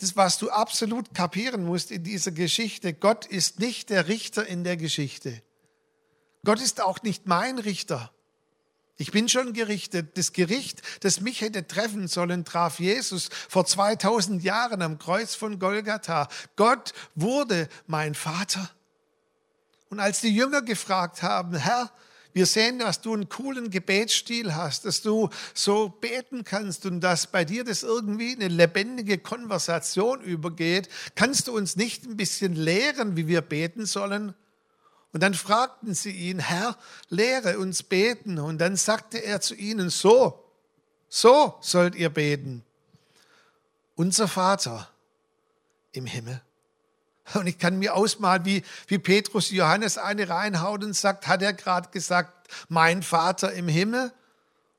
das, 0.00 0.16
was 0.16 0.38
du 0.38 0.50
absolut 0.50 1.14
kapieren 1.14 1.64
musst 1.64 1.90
in 1.90 2.04
dieser 2.04 2.30
Geschichte, 2.30 2.94
Gott 2.94 3.26
ist 3.26 3.58
nicht 3.58 3.90
der 3.90 4.08
Richter 4.08 4.46
in 4.46 4.64
der 4.64 4.76
Geschichte. 4.76 5.42
Gott 6.44 6.60
ist 6.60 6.80
auch 6.80 7.02
nicht 7.02 7.26
mein 7.26 7.58
Richter. 7.58 8.12
Ich 9.00 9.12
bin 9.12 9.28
schon 9.28 9.52
gerichtet. 9.52 10.18
Das 10.18 10.32
Gericht, 10.32 10.82
das 11.00 11.20
mich 11.20 11.40
hätte 11.40 11.66
treffen 11.66 12.08
sollen, 12.08 12.44
traf 12.44 12.80
Jesus 12.80 13.28
vor 13.48 13.64
2000 13.64 14.42
Jahren 14.42 14.82
am 14.82 14.98
Kreuz 14.98 15.36
von 15.36 15.58
Golgatha. 15.60 16.28
Gott 16.56 16.92
wurde 17.14 17.68
mein 17.86 18.14
Vater. 18.14 18.70
Und 19.90 20.00
als 20.00 20.20
die 20.20 20.34
Jünger 20.34 20.62
gefragt 20.62 21.22
haben, 21.22 21.56
Herr, 21.56 21.90
wir 22.32 22.46
sehen, 22.46 22.78
dass 22.78 23.00
du 23.00 23.14
einen 23.14 23.28
coolen 23.28 23.70
Gebetsstil 23.70 24.54
hast, 24.54 24.84
dass 24.84 25.02
du 25.02 25.28
so 25.54 25.88
beten 25.88 26.44
kannst 26.44 26.86
und 26.86 27.00
dass 27.00 27.26
bei 27.26 27.44
dir 27.44 27.64
das 27.64 27.82
irgendwie 27.82 28.34
eine 28.34 28.48
lebendige 28.48 29.18
Konversation 29.18 30.20
übergeht. 30.20 30.88
Kannst 31.14 31.48
du 31.48 31.56
uns 31.56 31.76
nicht 31.76 32.04
ein 32.04 32.16
bisschen 32.16 32.54
lehren, 32.54 33.16
wie 33.16 33.26
wir 33.26 33.40
beten 33.40 33.86
sollen? 33.86 34.34
Und 35.12 35.22
dann 35.22 35.34
fragten 35.34 35.94
sie 35.94 36.12
ihn, 36.12 36.38
Herr, 36.38 36.76
lehre 37.08 37.58
uns 37.58 37.82
beten. 37.82 38.38
Und 38.38 38.58
dann 38.58 38.76
sagte 38.76 39.18
er 39.18 39.40
zu 39.40 39.54
ihnen, 39.54 39.88
so, 39.88 40.44
so 41.08 41.56
sollt 41.60 41.94
ihr 41.94 42.10
beten. 42.10 42.62
Unser 43.94 44.28
Vater 44.28 44.90
im 45.92 46.06
Himmel. 46.06 46.42
Und 47.34 47.46
ich 47.46 47.58
kann 47.58 47.78
mir 47.78 47.94
ausmalen, 47.94 48.44
wie, 48.44 48.62
wie 48.86 48.98
Petrus 48.98 49.50
Johannes 49.50 49.98
eine 49.98 50.28
reinhaut 50.28 50.84
und 50.84 50.94
sagt, 50.94 51.26
hat 51.26 51.42
er 51.42 51.52
gerade 51.52 51.90
gesagt, 51.90 52.48
mein 52.68 53.02
Vater 53.02 53.52
im 53.52 53.68
Himmel? 53.68 54.12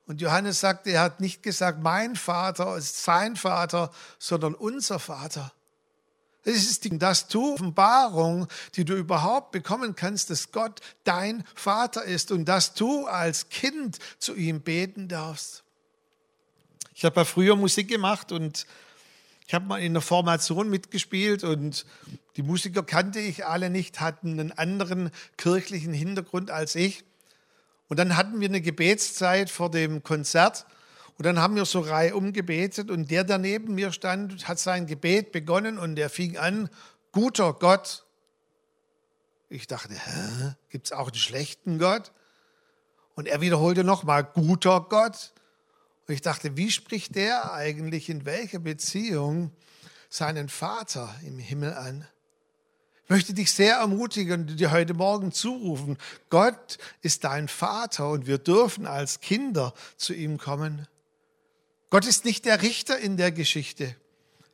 Und 0.06 0.20
Johannes 0.20 0.58
sagt, 0.58 0.86
er 0.88 1.02
hat 1.02 1.20
nicht 1.20 1.42
gesagt, 1.42 1.80
mein 1.82 2.16
Vater 2.16 2.76
ist 2.76 3.04
sein 3.04 3.36
Vater, 3.36 3.92
sondern 4.18 4.54
unser 4.54 4.98
Vater. 4.98 5.52
Das 6.44 6.56
ist 6.56 6.84
die, 6.84 6.98
dass 6.98 7.28
du 7.28 7.54
Offenbarung, 7.54 8.48
die 8.74 8.84
du 8.84 8.94
überhaupt 8.94 9.52
bekommen 9.52 9.94
kannst, 9.94 10.30
dass 10.30 10.52
Gott 10.52 10.80
dein 11.04 11.44
Vater 11.54 12.02
ist 12.02 12.32
und 12.32 12.46
dass 12.46 12.74
du 12.74 13.06
als 13.06 13.50
Kind 13.50 13.98
zu 14.18 14.34
ihm 14.34 14.62
beten 14.62 15.06
darfst. 15.06 15.62
Ich 16.94 17.04
habe 17.04 17.20
ja 17.20 17.24
früher 17.24 17.56
Musik 17.56 17.88
gemacht 17.88 18.32
und 18.32 18.66
ich 19.50 19.54
habe 19.54 19.66
mal 19.66 19.78
in 19.78 19.90
einer 19.90 20.00
Formation 20.00 20.70
mitgespielt 20.70 21.42
und 21.42 21.84
die 22.36 22.44
Musiker 22.44 22.84
kannte 22.84 23.18
ich 23.18 23.46
alle 23.46 23.68
nicht, 23.68 23.98
hatten 23.98 24.38
einen 24.38 24.52
anderen 24.52 25.10
kirchlichen 25.38 25.92
Hintergrund 25.92 26.52
als 26.52 26.76
ich. 26.76 27.02
Und 27.88 27.98
dann 27.98 28.16
hatten 28.16 28.38
wir 28.38 28.46
eine 28.46 28.60
Gebetszeit 28.60 29.50
vor 29.50 29.68
dem 29.68 30.04
Konzert 30.04 30.66
und 31.18 31.26
dann 31.26 31.40
haben 31.40 31.56
wir 31.56 31.64
so 31.64 31.80
Reihe 31.80 32.14
umgebetet 32.14 32.92
und 32.92 33.10
der, 33.10 33.24
der 33.24 33.38
neben 33.38 33.74
mir 33.74 33.90
stand, 33.90 34.46
hat 34.46 34.60
sein 34.60 34.86
Gebet 34.86 35.32
begonnen 35.32 35.78
und 35.78 35.96
der 35.96 36.10
fing 36.10 36.38
an, 36.38 36.70
guter 37.10 37.52
Gott. 37.52 38.04
Ich 39.48 39.66
dachte, 39.66 39.96
gibt 40.68 40.86
es 40.86 40.92
auch 40.92 41.08
einen 41.08 41.16
schlechten 41.16 41.80
Gott? 41.80 42.12
Und 43.16 43.26
er 43.26 43.40
wiederholte 43.40 43.82
nochmal, 43.82 44.22
guter 44.22 44.86
Gott. 44.88 45.32
Und 46.06 46.14
ich 46.14 46.22
dachte, 46.22 46.56
wie 46.56 46.70
spricht 46.70 47.14
der 47.14 47.52
eigentlich 47.52 48.08
in 48.08 48.24
welcher 48.24 48.58
Beziehung 48.58 49.52
seinen 50.08 50.48
Vater 50.48 51.14
im 51.24 51.38
Himmel 51.38 51.74
an? 51.74 52.06
Ich 53.04 53.10
möchte 53.10 53.34
dich 53.34 53.52
sehr 53.52 53.76
ermutigen 53.76 54.42
und 54.42 54.60
dir 54.60 54.70
heute 54.70 54.94
Morgen 54.94 55.32
zurufen, 55.32 55.98
Gott 56.28 56.78
ist 57.02 57.24
dein 57.24 57.48
Vater 57.48 58.08
und 58.08 58.26
wir 58.26 58.38
dürfen 58.38 58.86
als 58.86 59.20
Kinder 59.20 59.74
zu 59.96 60.14
ihm 60.14 60.38
kommen. 60.38 60.86
Gott 61.90 62.06
ist 62.06 62.24
nicht 62.24 62.44
der 62.44 62.62
Richter 62.62 62.98
in 62.98 63.16
der 63.16 63.32
Geschichte. 63.32 63.96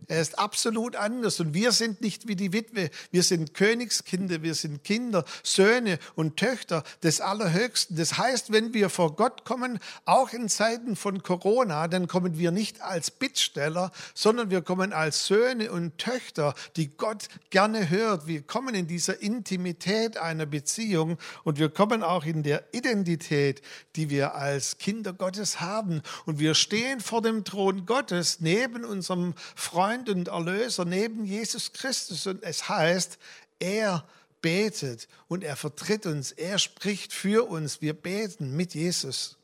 Er 0.09 0.21
ist 0.21 0.39
absolut 0.39 0.95
anders 0.95 1.41
und 1.41 1.53
wir 1.53 1.73
sind 1.73 2.01
nicht 2.01 2.29
wie 2.29 2.37
die 2.37 2.53
Witwe. 2.53 2.91
Wir 3.11 3.25
sind 3.25 3.55
Königskinder, 3.55 4.41
wir 4.43 4.55
sind 4.55 4.85
Kinder, 4.85 5.25
Söhne 5.43 5.99
und 6.15 6.37
Töchter 6.37 6.85
des 7.03 7.21
Allerhöchsten. 7.21 7.97
Das 7.97 8.17
heißt, 8.17 8.53
wenn 8.53 8.73
wir 8.73 8.89
vor 8.89 9.17
Gott 9.17 9.45
kommen, 9.45 9.81
auch 10.05 10.33
in 10.33 10.49
Zeiten 10.49 10.95
von 10.95 11.25
Corona, 11.25 11.89
dann 11.89 12.07
kommen 12.07 12.39
wir 12.39 12.53
nicht 12.53 12.83
als 12.83 13.11
Bittsteller, 13.11 13.91
sondern 14.15 14.51
wir 14.51 14.63
kommen 14.63 14.93
als 14.93 15.27
Söhne 15.27 15.73
und 15.73 15.99
Töchter, 15.99 16.55
die 16.77 16.97
Gott 16.97 17.29
gerne 17.51 17.91
hört. 17.91 18.29
Wir 18.29 18.43
kommen 18.43 18.77
in 18.77 18.87
dieser 18.87 19.21
Intimität 19.21 20.19
einer 20.19 20.47
Beziehung 20.47 21.19
und 21.43 21.59
wir 21.59 21.69
kommen 21.69 22.05
auch 22.05 22.25
in 22.25 22.45
der 22.45 22.63
Identität, 22.73 23.61
die 23.97 24.09
wir 24.09 24.37
als 24.37 24.79
Kinder 24.79 25.13
Gottes 25.13 25.61
haben. 25.61 26.01
Und 26.27 26.39
wir 26.39 26.55
stehen 26.55 27.01
vor 27.01 27.23
dem 27.23 27.43
Thron 27.43 27.87
Gottes 27.87 28.39
neben 28.39 28.85
unserem 28.85 29.35
Freund 29.57 29.86
Freund 29.87 30.09
und 30.09 30.27
Erlöser 30.27 30.85
neben 30.85 31.25
Jesus 31.25 31.73
Christus. 31.73 32.27
Und 32.27 32.43
es 32.43 32.69
heißt, 32.69 33.19
er 33.61 34.05
betet 34.43 35.07
und 35.29 35.45
er 35.45 35.55
vertritt 35.55 36.07
uns, 36.07 36.33
er 36.33 36.59
spricht 36.59 37.13
für 37.13 37.49
uns. 37.49 37.81
Wir 37.83 37.93
beten 37.93 38.57
mit 38.57 38.75
Jesus. 38.75 39.37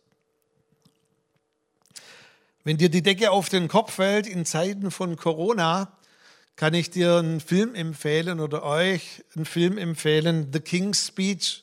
Wenn 2.65 2.77
dir 2.77 2.89
die 2.89 3.03
Decke 3.03 3.31
auf 3.31 3.51
den 3.51 3.69
Kopf 3.69 3.95
fällt 3.95 4.27
in 4.27 4.45
Zeiten 4.45 4.91
von 4.91 5.15
Corona, 5.15 5.97
kann 6.57 6.75
ich 6.75 6.91
dir 6.91 7.19
einen 7.19 7.39
Film 7.39 7.77
empfehlen 7.77 8.41
oder 8.41 8.65
euch 8.65 9.23
einen 9.37 9.45
Film 9.45 9.79
empfehlen, 9.79 10.49
The 10.53 10.59
King's 10.59 11.07
Speech. 11.07 11.63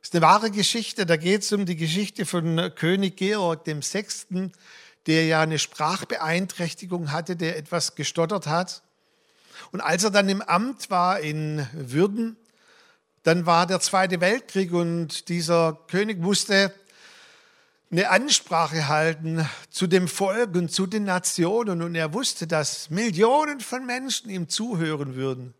Das 0.00 0.10
ist 0.10 0.14
eine 0.14 0.26
wahre 0.26 0.50
Geschichte. 0.50 1.06
Da 1.06 1.16
geht 1.16 1.40
es 1.40 1.52
um 1.52 1.64
die 1.64 1.76
Geschichte 1.76 2.26
von 2.26 2.70
König 2.74 3.16
Georg 3.16 3.66
VI 3.66 4.50
der 5.08 5.24
ja 5.26 5.40
eine 5.40 5.58
Sprachbeeinträchtigung 5.58 7.10
hatte, 7.10 7.34
der 7.34 7.56
etwas 7.56 7.96
gestottert 7.96 8.46
hat. 8.46 8.82
Und 9.72 9.80
als 9.80 10.04
er 10.04 10.10
dann 10.10 10.28
im 10.28 10.42
Amt 10.42 10.90
war 10.90 11.18
in 11.18 11.66
Würden, 11.72 12.36
dann 13.22 13.46
war 13.46 13.66
der 13.66 13.80
Zweite 13.80 14.20
Weltkrieg 14.20 14.72
und 14.72 15.28
dieser 15.28 15.78
König 15.88 16.20
musste 16.20 16.72
eine 17.90 18.10
Ansprache 18.10 18.88
halten 18.88 19.48
zu 19.70 19.86
dem 19.86 20.08
Volk 20.08 20.54
und 20.54 20.70
zu 20.70 20.86
den 20.86 21.04
Nationen 21.04 21.80
und 21.80 21.94
er 21.94 22.12
wusste, 22.12 22.46
dass 22.46 22.90
Millionen 22.90 23.60
von 23.60 23.86
Menschen 23.86 24.28
ihm 24.30 24.48
zuhören 24.48 25.14
würden. 25.14 25.54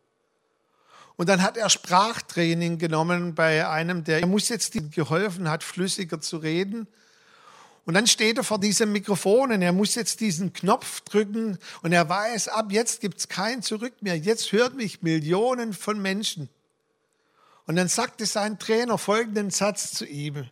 Und 1.16 1.28
dann 1.28 1.42
hat 1.42 1.56
er 1.56 1.70
Sprachtraining 1.70 2.78
genommen 2.78 3.34
bei 3.34 3.66
einem, 3.66 4.04
der 4.04 4.22
ihm 4.22 4.36
jetzt 4.36 4.76
geholfen 4.92 5.48
hat, 5.48 5.64
flüssiger 5.64 6.20
zu 6.20 6.36
reden. 6.36 6.86
Und 7.88 7.94
dann 7.94 8.06
steht 8.06 8.36
er 8.36 8.44
vor 8.44 8.60
diesem 8.60 8.92
Mikrofon 8.92 9.50
und 9.50 9.62
er 9.62 9.72
muss 9.72 9.94
jetzt 9.94 10.20
diesen 10.20 10.52
Knopf 10.52 11.00
drücken 11.00 11.56
und 11.80 11.94
er 11.94 12.06
weiß, 12.06 12.48
ab 12.48 12.66
jetzt 12.70 13.00
gibt 13.00 13.16
es 13.16 13.28
kein 13.28 13.62
Zurück 13.62 14.02
mehr. 14.02 14.14
Jetzt 14.18 14.52
hört 14.52 14.74
mich 14.74 15.00
Millionen 15.00 15.72
von 15.72 15.98
Menschen. 15.98 16.50
Und 17.66 17.76
dann 17.76 17.88
sagte 17.88 18.26
sein 18.26 18.58
Trainer 18.58 18.98
folgenden 18.98 19.48
Satz 19.48 19.92
zu 19.92 20.04
ihm. 20.04 20.50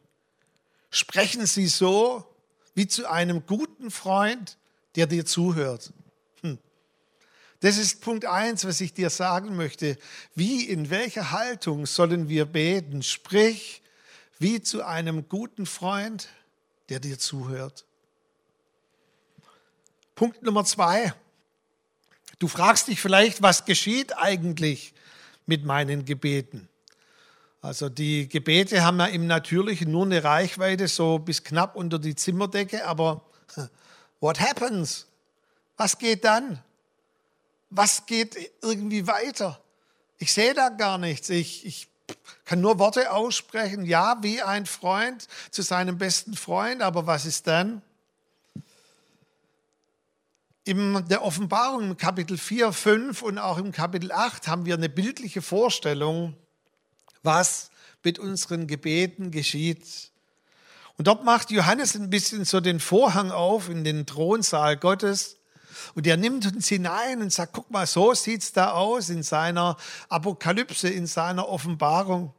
Sprechen 0.88 1.44
Sie 1.44 1.66
so 1.66 2.24
wie 2.74 2.86
zu 2.86 3.06
einem 3.06 3.44
guten 3.44 3.90
Freund, 3.90 4.56
der 4.94 5.06
dir 5.06 5.26
zuhört. 5.26 5.92
Hm. 6.40 6.56
Das 7.60 7.76
ist 7.76 8.00
Punkt 8.00 8.24
eins, 8.24 8.64
was 8.64 8.80
ich 8.80 8.94
dir 8.94 9.10
sagen 9.10 9.56
möchte. 9.56 9.98
Wie, 10.34 10.64
in 10.64 10.88
welcher 10.88 11.32
Haltung 11.32 11.84
sollen 11.84 12.30
wir 12.30 12.46
beten? 12.46 13.02
Sprich 13.02 13.82
wie 14.38 14.62
zu 14.62 14.82
einem 14.86 15.28
guten 15.28 15.66
Freund, 15.66 16.30
der 16.88 17.00
dir 17.00 17.18
zuhört. 17.18 17.84
Punkt 20.14 20.42
Nummer 20.42 20.64
zwei. 20.64 21.12
Du 22.38 22.48
fragst 22.48 22.88
dich 22.88 23.00
vielleicht, 23.00 23.42
was 23.42 23.64
geschieht 23.64 24.16
eigentlich 24.16 24.94
mit 25.46 25.64
meinen 25.64 26.04
Gebeten? 26.04 26.68
Also 27.62 27.88
die 27.88 28.28
Gebete 28.28 28.84
haben 28.84 29.00
ja 29.00 29.06
im 29.06 29.26
Natürlichen 29.26 29.90
nur 29.90 30.04
eine 30.04 30.22
Reichweite 30.22 30.86
so 30.86 31.18
bis 31.18 31.42
knapp 31.42 31.74
unter 31.76 31.98
die 31.98 32.14
Zimmerdecke, 32.14 32.86
aber 32.86 33.24
what 34.20 34.38
happens? 34.40 35.06
Was 35.76 35.98
geht 35.98 36.24
dann? 36.24 36.62
Was 37.70 38.06
geht 38.06 38.36
irgendwie 38.62 39.06
weiter? 39.06 39.60
Ich 40.18 40.32
sehe 40.32 40.54
da 40.54 40.68
gar 40.68 40.98
nichts. 40.98 41.28
Ich, 41.28 41.66
ich 41.66 41.88
kann 42.44 42.60
nur 42.60 42.78
Worte 42.78 43.12
aussprechen, 43.12 43.84
ja, 43.84 44.18
wie 44.22 44.40
ein 44.40 44.66
Freund 44.66 45.26
zu 45.50 45.62
seinem 45.62 45.98
besten 45.98 46.36
Freund, 46.36 46.82
aber 46.82 47.06
was 47.06 47.26
ist 47.26 47.46
dann? 47.46 47.82
In 50.64 51.04
der 51.08 51.22
Offenbarung 51.22 51.90
im 51.90 51.96
Kapitel 51.96 52.38
4, 52.38 52.72
5 52.72 53.22
und 53.22 53.38
auch 53.38 53.58
im 53.58 53.72
Kapitel 53.72 54.10
8 54.10 54.48
haben 54.48 54.66
wir 54.66 54.74
eine 54.74 54.88
bildliche 54.88 55.42
Vorstellung, 55.42 56.34
was 57.22 57.70
mit 58.02 58.18
unseren 58.18 58.66
Gebeten 58.66 59.30
geschieht. 59.30 60.10
Und 60.96 61.08
dort 61.08 61.24
macht 61.24 61.50
Johannes 61.50 61.94
ein 61.94 62.10
bisschen 62.10 62.44
so 62.44 62.60
den 62.60 62.80
Vorhang 62.80 63.30
auf 63.30 63.68
in 63.68 63.84
den 63.84 64.06
Thronsaal 64.06 64.76
Gottes. 64.76 65.36
Und 65.94 66.06
er 66.06 66.16
nimmt 66.16 66.46
uns 66.46 66.68
hinein 66.68 67.22
und 67.22 67.32
sagt, 67.32 67.52
guck 67.52 67.70
mal, 67.70 67.86
so 67.86 68.14
sieht's 68.14 68.52
da 68.52 68.72
aus 68.72 69.08
in 69.08 69.22
seiner 69.22 69.76
Apokalypse, 70.08 70.88
in 70.88 71.06
seiner 71.06 71.48
Offenbarung. 71.48 72.32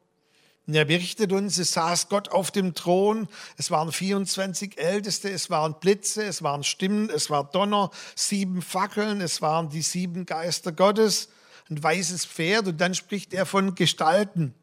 Und 0.68 0.76
er 0.76 0.84
berichtet 0.84 1.32
uns, 1.32 1.58
es 1.58 1.72
saß 1.72 2.10
Gott 2.10 2.30
auf 2.30 2.52
dem 2.52 2.74
Thron, 2.74 3.30
es 3.56 3.72
waren 3.72 3.90
24 3.90 4.78
Älteste, 4.78 5.30
es 5.30 5.50
waren 5.50 5.80
Blitze, 5.80 6.24
es 6.24 6.44
waren 6.44 6.66
Stimmen, 6.66 7.10
es 7.10 7.30
war 7.30 7.46
Donner, 7.46 7.90
sieben 8.16 8.62
Fackeln, 8.62 9.22
es 9.22 9.42
waren 9.42 9.70
die 9.70 9.82
sieben 9.82 10.26
Geister 10.26 10.74
Gottes, 10.74 11.30
ein 11.70 11.82
weißes 11.82 12.26
Pferd 12.26 12.68
und 12.68 12.82
dann 12.82 12.96
spricht 12.96 13.34
er 13.34 13.46
von 13.46 13.76
Gestalten. 13.76 14.54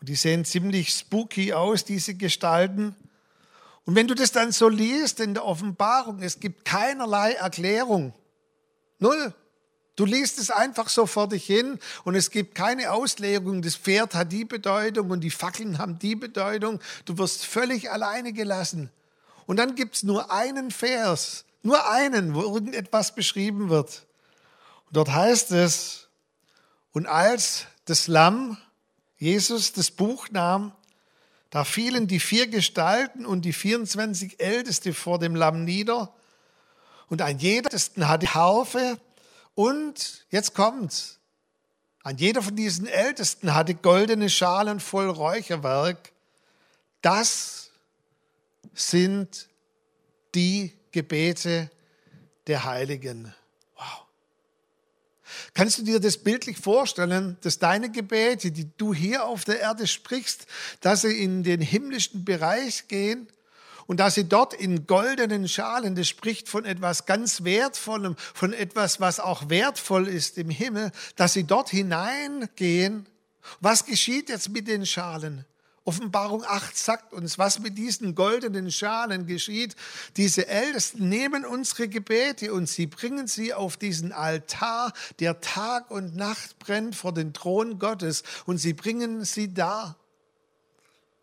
Und 0.00 0.08
die 0.08 0.14
sehen 0.14 0.46
ziemlich 0.46 0.88
spooky 0.88 1.52
aus, 1.52 1.84
diese 1.84 2.14
Gestalten. 2.14 2.96
Und 3.84 3.96
wenn 3.96 4.06
du 4.06 4.14
das 4.14 4.32
dann 4.32 4.52
so 4.52 4.68
liest 4.68 5.20
in 5.20 5.34
der 5.34 5.44
Offenbarung, 5.44 6.22
es 6.22 6.38
gibt 6.38 6.64
keinerlei 6.64 7.32
Erklärung. 7.32 8.14
Null. 8.98 9.34
Du 9.94 10.06
liest 10.06 10.38
es 10.38 10.50
einfach 10.50 10.88
so 10.88 11.04
vor 11.06 11.28
dich 11.28 11.44
hin 11.44 11.78
und 12.04 12.14
es 12.14 12.30
gibt 12.30 12.54
keine 12.54 12.92
Auslegung. 12.92 13.60
Das 13.60 13.76
Pferd 13.76 14.14
hat 14.14 14.32
die 14.32 14.46
Bedeutung 14.46 15.10
und 15.10 15.20
die 15.20 15.30
Fackeln 15.30 15.76
haben 15.76 15.98
die 15.98 16.16
Bedeutung. 16.16 16.80
Du 17.04 17.18
wirst 17.18 17.44
völlig 17.44 17.90
alleine 17.90 18.32
gelassen. 18.32 18.90
Und 19.46 19.58
dann 19.58 19.74
gibt 19.74 19.96
es 19.96 20.02
nur 20.02 20.30
einen 20.30 20.70
Vers, 20.70 21.44
nur 21.62 21.90
einen, 21.90 22.34
wo 22.34 22.40
irgendetwas 22.40 23.14
beschrieben 23.14 23.68
wird. 23.68 24.06
Und 24.86 24.96
dort 24.96 25.12
heißt 25.12 25.50
es, 25.52 26.08
und 26.92 27.06
als 27.06 27.66
das 27.84 28.06
Lamm 28.06 28.56
Jesus 29.18 29.72
das 29.72 29.90
Buch 29.90 30.28
nahm, 30.30 30.72
da 31.52 31.64
fielen 31.64 32.06
die 32.06 32.18
vier 32.18 32.46
Gestalten 32.46 33.26
und 33.26 33.42
die 33.42 33.52
24 33.52 34.40
Älteste 34.40 34.94
vor 34.94 35.18
dem 35.18 35.36
Lamm 35.36 35.64
nieder. 35.64 36.14
Und 37.10 37.20
ein 37.20 37.38
jeder 37.38 37.68
hatte 38.08 38.32
Harfe 38.32 38.98
und 39.54 40.24
jetzt 40.30 40.54
kommt's. 40.54 41.18
Ein 42.04 42.16
jeder 42.16 42.40
von 42.40 42.56
diesen 42.56 42.86
Ältesten 42.86 43.54
hatte 43.54 43.74
goldene 43.74 44.30
Schalen 44.30 44.80
voll 44.80 45.10
Räucherwerk. 45.10 46.12
Das 47.02 47.70
sind 48.72 49.50
die 50.34 50.72
Gebete 50.90 51.70
der 52.46 52.64
Heiligen. 52.64 53.34
Kannst 55.54 55.78
du 55.78 55.82
dir 55.82 56.00
das 56.00 56.18
bildlich 56.18 56.58
vorstellen, 56.58 57.36
dass 57.42 57.58
deine 57.58 57.90
Gebete, 57.90 58.50
die 58.50 58.70
du 58.76 58.94
hier 58.94 59.24
auf 59.24 59.44
der 59.44 59.60
Erde 59.60 59.86
sprichst, 59.86 60.46
dass 60.80 61.02
sie 61.02 61.22
in 61.22 61.42
den 61.42 61.60
himmlischen 61.60 62.24
Bereich 62.24 62.88
gehen 62.88 63.28
und 63.86 64.00
dass 64.00 64.14
sie 64.14 64.28
dort 64.28 64.54
in 64.54 64.86
goldenen 64.86 65.48
Schalen, 65.48 65.94
das 65.94 66.08
spricht 66.08 66.48
von 66.48 66.64
etwas 66.64 67.06
ganz 67.06 67.44
Wertvollem, 67.44 68.16
von 68.16 68.52
etwas, 68.52 69.00
was 69.00 69.20
auch 69.20 69.48
wertvoll 69.48 70.08
ist 70.08 70.38
im 70.38 70.50
Himmel, 70.50 70.92
dass 71.16 71.34
sie 71.34 71.44
dort 71.44 71.70
hineingehen. 71.70 73.08
Was 73.60 73.84
geschieht 73.84 74.28
jetzt 74.28 74.50
mit 74.50 74.68
den 74.68 74.86
Schalen? 74.86 75.44
Offenbarung 75.84 76.44
8 76.44 76.76
sagt 76.76 77.12
uns, 77.12 77.38
was 77.38 77.58
mit 77.58 77.76
diesen 77.76 78.14
goldenen 78.14 78.70
Schalen 78.70 79.26
geschieht. 79.26 79.74
Diese 80.16 80.46
Ältesten 80.46 81.08
nehmen 81.08 81.44
unsere 81.44 81.88
Gebete 81.88 82.52
und 82.52 82.68
sie 82.68 82.86
bringen 82.86 83.26
sie 83.26 83.52
auf 83.52 83.76
diesen 83.76 84.12
Altar, 84.12 84.92
der 85.18 85.40
Tag 85.40 85.90
und 85.90 86.14
Nacht 86.14 86.58
brennt 86.60 86.94
vor 86.94 87.12
den 87.12 87.32
Thron 87.32 87.80
Gottes 87.80 88.22
und 88.46 88.58
sie 88.58 88.74
bringen 88.74 89.24
sie 89.24 89.52
da. 89.52 89.96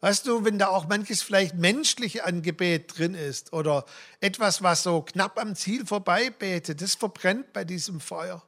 Weißt 0.02 0.28
du, 0.28 0.46
wenn 0.46 0.60
da 0.60 0.68
auch 0.68 0.88
manches 0.88 1.22
vielleicht 1.22 1.56
menschliche 1.56 2.26
Angebet 2.26 2.98
drin 2.98 3.14
ist 3.14 3.52
oder 3.52 3.86
etwas, 4.22 4.62
was 4.62 4.84
so 4.84 5.02
knapp 5.02 5.38
am 5.38 5.56
Ziel 5.56 5.86
vorbei 5.86 6.30
betet, 6.30 6.82
das 6.82 6.96
verbrennt 6.96 7.52
bei 7.52 7.66
diesem 7.66 8.00
Feuer. 8.00 8.42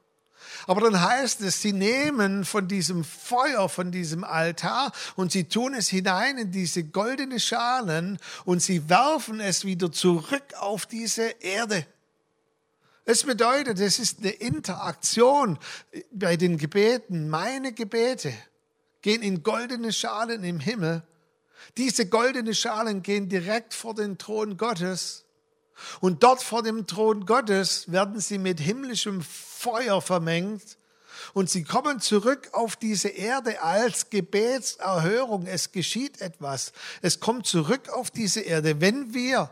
Aber 0.66 0.80
dann 0.80 1.00
heißt 1.00 1.40
es, 1.42 1.60
sie 1.60 1.72
nehmen 1.72 2.44
von 2.44 2.68
diesem 2.68 3.04
Feuer, 3.04 3.68
von 3.68 3.90
diesem 3.92 4.24
Altar 4.24 4.92
und 5.16 5.32
sie 5.32 5.44
tun 5.44 5.74
es 5.74 5.88
hinein 5.88 6.38
in 6.38 6.52
diese 6.52 6.84
goldene 6.84 7.40
Schalen 7.40 8.18
und 8.44 8.62
sie 8.62 8.88
werfen 8.88 9.40
es 9.40 9.64
wieder 9.64 9.90
zurück 9.90 10.54
auf 10.58 10.86
diese 10.86 11.22
Erde. 11.40 11.86
Es 13.04 13.24
bedeutet, 13.24 13.80
es 13.80 13.98
ist 13.98 14.20
eine 14.20 14.30
Interaktion 14.30 15.58
bei 16.12 16.36
den 16.36 16.56
Gebeten. 16.56 17.28
Meine 17.28 17.72
Gebete 17.72 18.32
gehen 19.02 19.22
in 19.22 19.42
goldene 19.42 19.92
Schalen 19.92 20.44
im 20.44 20.60
Himmel. 20.60 21.02
Diese 21.76 22.06
goldene 22.06 22.54
Schalen 22.54 23.02
gehen 23.02 23.28
direkt 23.28 23.74
vor 23.74 23.94
den 23.94 24.18
Thron 24.18 24.56
Gottes. 24.56 25.24
Und 26.00 26.22
dort 26.22 26.42
vor 26.42 26.62
dem 26.62 26.86
Thron 26.86 27.26
Gottes 27.26 27.90
werden 27.90 28.20
sie 28.20 28.38
mit 28.38 28.60
himmlischem 28.60 29.22
Feuer 29.22 30.00
vermengt 30.00 30.78
und 31.34 31.48
sie 31.50 31.64
kommen 31.64 32.00
zurück 32.00 32.50
auf 32.52 32.76
diese 32.76 33.08
Erde 33.08 33.62
als 33.62 34.10
Gebetserhörung. 34.10 35.46
Es 35.46 35.72
geschieht 35.72 36.20
etwas. 36.20 36.72
Es 37.00 37.20
kommt 37.20 37.46
zurück 37.46 37.88
auf 37.90 38.10
diese 38.10 38.40
Erde. 38.40 38.80
Wenn 38.80 39.14
wir 39.14 39.50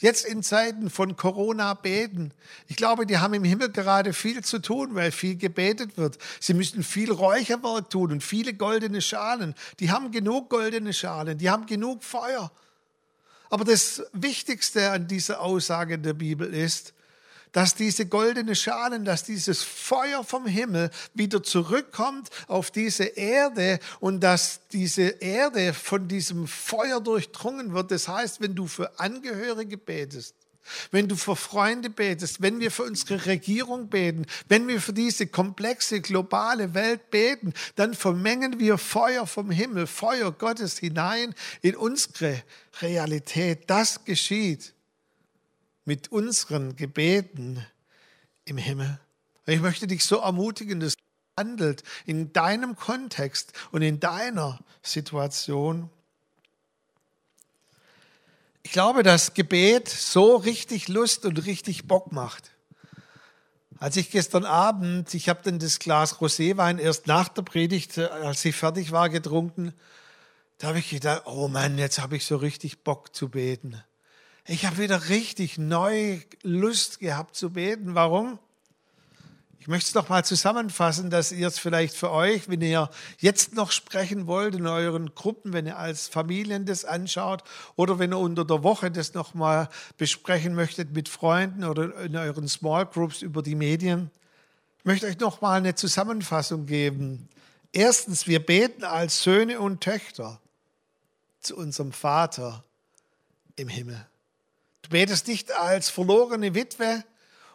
jetzt 0.00 0.24
in 0.24 0.42
Zeiten 0.42 0.90
von 0.90 1.16
Corona 1.16 1.74
beten. 1.74 2.32
Ich 2.68 2.76
glaube, 2.76 3.04
die 3.04 3.18
haben 3.18 3.34
im 3.34 3.44
Himmel 3.44 3.70
gerade 3.70 4.12
viel 4.12 4.44
zu 4.44 4.60
tun, 4.60 4.94
weil 4.94 5.10
viel 5.10 5.36
gebetet 5.36 5.96
wird. 5.96 6.18
Sie 6.40 6.54
müssen 6.54 6.82
viel 6.82 7.10
Räucherwerk 7.10 7.90
tun 7.90 8.12
und 8.12 8.22
viele 8.22 8.54
goldene 8.54 9.02
Schalen. 9.02 9.54
Die 9.80 9.90
haben 9.90 10.12
genug 10.12 10.50
goldene 10.50 10.92
Schalen, 10.92 11.38
die 11.38 11.50
haben 11.50 11.66
genug 11.66 12.04
Feuer. 12.04 12.52
Aber 13.50 13.64
das 13.64 14.02
Wichtigste 14.12 14.90
an 14.90 15.06
dieser 15.06 15.40
Aussage 15.40 15.98
der 15.98 16.14
Bibel 16.14 16.52
ist, 16.52 16.92
dass 17.52 17.74
diese 17.74 18.06
goldene 18.06 18.54
Schalen, 18.54 19.04
dass 19.04 19.24
dieses 19.24 19.62
Feuer 19.62 20.22
vom 20.22 20.46
Himmel 20.46 20.90
wieder 21.14 21.42
zurückkommt 21.42 22.28
auf 22.46 22.70
diese 22.70 23.04
Erde 23.04 23.78
und 24.00 24.20
dass 24.20 24.60
diese 24.72 25.08
Erde 25.08 25.72
von 25.72 26.08
diesem 26.08 26.46
Feuer 26.46 27.00
durchdrungen 27.00 27.72
wird. 27.72 27.90
Das 27.90 28.08
heißt, 28.08 28.40
wenn 28.40 28.54
du 28.54 28.66
für 28.66 28.98
Angehörige 29.00 29.78
betest, 29.78 30.34
wenn 30.90 31.08
du 31.08 31.16
für 31.16 31.36
Freunde 31.36 31.90
betest, 31.90 32.42
wenn 32.42 32.60
wir 32.60 32.70
für 32.70 32.84
unsere 32.84 33.26
Regierung 33.26 33.88
beten, 33.88 34.26
wenn 34.48 34.68
wir 34.68 34.80
für 34.80 34.92
diese 34.92 35.26
komplexe 35.26 36.00
globale 36.00 36.74
Welt 36.74 37.10
beten, 37.10 37.52
dann 37.76 37.94
vermengen 37.94 38.58
wir 38.58 38.78
Feuer 38.78 39.26
vom 39.26 39.50
Himmel, 39.50 39.86
Feuer 39.86 40.32
Gottes 40.32 40.78
hinein 40.78 41.34
in 41.62 41.76
unsere 41.76 42.42
Realität. 42.80 43.64
Das 43.68 44.04
geschieht 44.04 44.74
mit 45.84 46.12
unseren 46.12 46.76
Gebeten 46.76 47.64
im 48.44 48.58
Himmel. 48.58 49.00
Ich 49.46 49.60
möchte 49.60 49.86
dich 49.86 50.04
so 50.04 50.18
ermutigen, 50.18 50.80
dass 50.80 50.94
handelt 51.38 51.84
in 52.04 52.32
deinem 52.32 52.76
Kontext 52.76 53.52
und 53.70 53.82
in 53.82 54.00
deiner 54.00 54.58
Situation. 54.82 55.88
Ich 58.68 58.72
glaube, 58.72 59.02
dass 59.02 59.32
Gebet 59.32 59.88
so 59.88 60.36
richtig 60.36 60.88
Lust 60.88 61.24
und 61.24 61.46
richtig 61.46 61.88
Bock 61.88 62.12
macht. 62.12 62.50
Als 63.78 63.96
ich 63.96 64.10
gestern 64.10 64.44
Abend, 64.44 65.14
ich 65.14 65.30
habe 65.30 65.40
dann 65.42 65.58
das 65.58 65.78
Glas 65.78 66.16
Roséwein 66.20 66.78
erst 66.78 67.06
nach 67.06 67.30
der 67.30 67.40
Predigt, 67.40 67.96
äh, 67.96 68.04
als 68.04 68.44
ich 68.44 68.54
fertig 68.54 68.92
war, 68.92 69.08
getrunken, 69.08 69.72
da 70.58 70.68
habe 70.68 70.80
ich 70.80 70.90
gedacht, 70.90 71.22
oh 71.24 71.48
Mann, 71.48 71.78
jetzt 71.78 71.98
habe 71.98 72.16
ich 72.16 72.26
so 72.26 72.36
richtig 72.36 72.84
Bock 72.84 73.16
zu 73.16 73.30
beten. 73.30 73.82
Ich 74.46 74.66
habe 74.66 74.76
wieder 74.76 75.08
richtig 75.08 75.56
neu 75.56 76.20
Lust 76.42 77.00
gehabt 77.00 77.36
zu 77.36 77.54
beten. 77.54 77.94
Warum? 77.94 78.38
Ich 79.60 79.66
möchte 79.66 79.88
es 79.88 79.92
doch 79.92 80.08
mal 80.08 80.24
zusammenfassen, 80.24 81.10
dass 81.10 81.32
ihr 81.32 81.46
es 81.46 81.58
vielleicht 81.58 81.94
für 81.94 82.10
euch, 82.12 82.48
wenn 82.48 82.60
ihr 82.60 82.88
jetzt 83.18 83.54
noch 83.54 83.72
sprechen 83.72 84.26
wollt 84.26 84.54
in 84.54 84.66
euren 84.66 85.14
Gruppen, 85.14 85.52
wenn 85.52 85.66
ihr 85.66 85.76
als 85.76 86.06
Familien 86.06 86.64
das 86.64 86.84
anschaut 86.84 87.42
oder 87.74 87.98
wenn 87.98 88.12
ihr 88.12 88.18
unter 88.18 88.44
der 88.44 88.62
Woche 88.62 88.90
das 88.90 89.14
noch 89.14 89.34
mal 89.34 89.68
besprechen 89.96 90.54
möchtet 90.54 90.92
mit 90.92 91.08
Freunden 91.08 91.64
oder 91.64 91.94
in 92.00 92.16
euren 92.16 92.48
Small 92.48 92.86
Groups 92.86 93.20
über 93.20 93.42
die 93.42 93.56
Medien. 93.56 94.10
Ich 94.78 94.84
möchte 94.84 95.06
euch 95.06 95.18
noch 95.18 95.40
mal 95.40 95.58
eine 95.58 95.74
Zusammenfassung 95.74 96.66
geben. 96.66 97.28
Erstens, 97.72 98.26
wir 98.26 98.44
beten 98.44 98.84
als 98.84 99.22
Söhne 99.22 99.60
und 99.60 99.80
Töchter 99.80 100.40
zu 101.40 101.56
unserem 101.56 101.92
Vater 101.92 102.64
im 103.56 103.68
Himmel. 103.68 104.06
Du 104.82 104.90
betest 104.90 105.26
nicht 105.26 105.52
als 105.52 105.90
verlorene 105.90 106.54
Witwe 106.54 107.04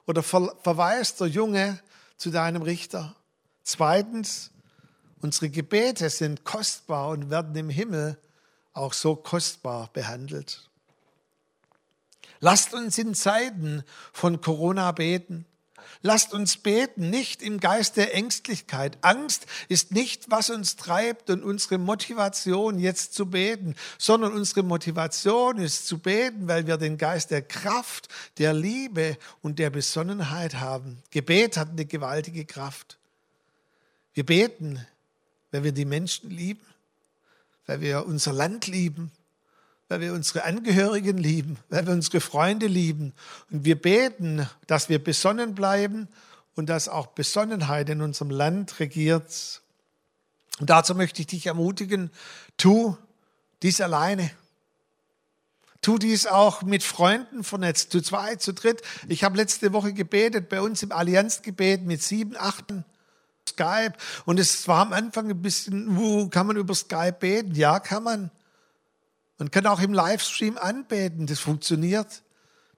oder 0.05 0.21
verwaister 0.21 1.25
Junge, 1.25 1.79
zu 2.17 2.31
deinem 2.31 2.61
Richter. 2.61 3.15
Zweitens, 3.63 4.51
Unsere 5.23 5.49
Gebete 5.49 6.09
sind 6.09 6.43
kostbar 6.43 7.07
und 7.07 7.29
werden 7.29 7.55
im 7.55 7.69
Himmel 7.69 8.17
auch 8.73 8.91
so 8.91 9.15
kostbar 9.15 9.89
behandelt. 9.93 10.69
Lasst 12.41 12.73
uns 12.73 12.97
in 12.97 13.15
Zeiten 13.15 13.85
von 14.11 14.41
Corona 14.41 14.91
beten. 14.91 15.45
Lasst 16.01 16.33
uns 16.33 16.57
beten, 16.57 17.09
nicht 17.09 17.41
im 17.41 17.59
Geist 17.59 17.97
der 17.97 18.13
Ängstlichkeit. 18.13 18.97
Angst 19.01 19.45
ist 19.69 19.91
nicht, 19.91 20.29
was 20.29 20.49
uns 20.49 20.75
treibt 20.75 21.29
und 21.29 21.43
unsere 21.43 21.77
Motivation 21.77 22.79
jetzt 22.79 23.13
zu 23.13 23.27
beten, 23.27 23.75
sondern 23.97 24.33
unsere 24.33 24.63
Motivation 24.63 25.57
ist 25.57 25.87
zu 25.87 25.99
beten, 25.99 26.47
weil 26.47 26.67
wir 26.67 26.77
den 26.77 26.97
Geist 26.97 27.31
der 27.31 27.41
Kraft, 27.41 28.07
der 28.37 28.53
Liebe 28.53 29.17
und 29.41 29.59
der 29.59 29.69
Besonnenheit 29.69 30.55
haben. 30.55 31.01
Gebet 31.11 31.57
hat 31.57 31.69
eine 31.69 31.85
gewaltige 31.85 32.45
Kraft. 32.45 32.97
Wir 34.13 34.25
beten, 34.25 34.85
weil 35.51 35.63
wir 35.63 35.71
die 35.71 35.85
Menschen 35.85 36.29
lieben, 36.29 36.65
weil 37.65 37.81
wir 37.81 38.05
unser 38.05 38.33
Land 38.33 38.67
lieben, 38.67 39.11
weil 39.93 40.01
wir 40.01 40.13
unsere 40.13 40.43
Angehörigen 40.43 41.19
lieben, 41.19 41.59
weil 41.69 41.85
wir 41.85 41.93
unsere 41.93 42.19
Freunde 42.19 42.65
lieben. 42.65 43.13
Und 43.51 43.63
wir 43.63 43.79
beten, 43.79 44.49
dass 44.65 44.89
wir 44.89 44.97
besonnen 44.97 45.53
bleiben 45.53 46.07
und 46.55 46.67
dass 46.67 46.89
auch 46.89 47.05
Besonnenheit 47.05 47.89
in 47.89 48.01
unserem 48.01 48.31
Land 48.31 48.79
regiert. 48.79 49.61
Und 50.59 50.71
dazu 50.71 50.95
möchte 50.95 51.21
ich 51.21 51.27
dich 51.27 51.45
ermutigen, 51.45 52.09
tu 52.57 52.97
dies 53.61 53.81
alleine. 53.81 54.31
Tu 55.83 55.99
dies 55.99 56.25
auch 56.25 56.63
mit 56.63 56.81
Freunden 56.81 57.43
vernetzt, 57.43 57.91
zu 57.91 58.01
zweit, 58.01 58.41
zu 58.41 58.51
dritt. 58.51 58.81
Ich 59.07 59.23
habe 59.23 59.37
letzte 59.37 59.73
Woche 59.73 59.93
gebetet, 59.93 60.49
bei 60.49 60.59
uns 60.59 60.81
im 60.81 60.91
Allianzgebet 60.91 61.83
mit 61.83 62.01
sieben, 62.01 62.35
achten 62.35 62.83
Skype. 63.47 63.93
Und 64.25 64.39
es 64.39 64.67
war 64.67 64.81
am 64.81 64.93
Anfang 64.93 65.29
ein 65.29 65.43
bisschen, 65.43 65.95
wo 65.95 66.29
kann 66.29 66.47
man 66.47 66.57
über 66.57 66.73
Skype 66.73 67.17
beten? 67.19 67.53
Ja, 67.53 67.79
kann 67.79 68.01
man. 68.01 68.31
Man 69.37 69.51
kann 69.51 69.65
auch 69.67 69.79
im 69.79 69.93
Livestream 69.93 70.57
anbeten, 70.57 71.27
das 71.27 71.39
funktioniert. 71.39 72.23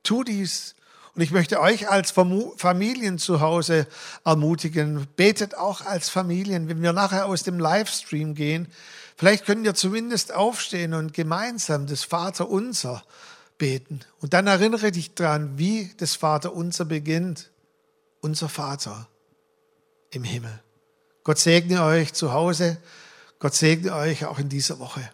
Tu 0.03 0.23
dies. 0.23 0.75
Und 1.15 1.21
ich 1.21 1.31
möchte 1.31 1.61
euch 1.61 1.89
als 1.89 2.11
Familien 2.11 3.19
zu 3.19 3.39
Hause 3.39 3.87
ermutigen, 4.25 5.07
betet 5.15 5.55
auch 5.55 5.81
als 5.81 6.09
Familien. 6.09 6.67
Wenn 6.67 6.81
wir 6.81 6.91
nachher 6.91 7.27
aus 7.27 7.43
dem 7.43 7.57
Livestream 7.57 8.35
gehen, 8.35 8.67
vielleicht 9.15 9.45
können 9.45 9.63
wir 9.63 9.75
zumindest 9.75 10.33
aufstehen 10.33 10.93
und 10.93 11.13
gemeinsam 11.13 11.87
das 11.87 12.03
Vaterunser 12.03 13.01
beten. 13.57 14.01
Und 14.19 14.33
dann 14.33 14.47
erinnere 14.47 14.91
dich 14.91 15.15
daran, 15.15 15.57
wie 15.57 15.93
das 15.97 16.15
Vaterunser 16.15 16.83
beginnt. 16.83 17.49
Unser 18.19 18.49
Vater 18.49 19.07
im 20.09 20.23
Himmel. 20.23 20.61
Gott 21.23 21.37
segne 21.37 21.83
euch 21.83 22.13
zu 22.13 22.33
Hause. 22.33 22.77
Gott 23.39 23.53
segne 23.53 23.93
euch 23.93 24.25
auch 24.25 24.39
in 24.39 24.49
dieser 24.49 24.79
Woche. 24.79 25.09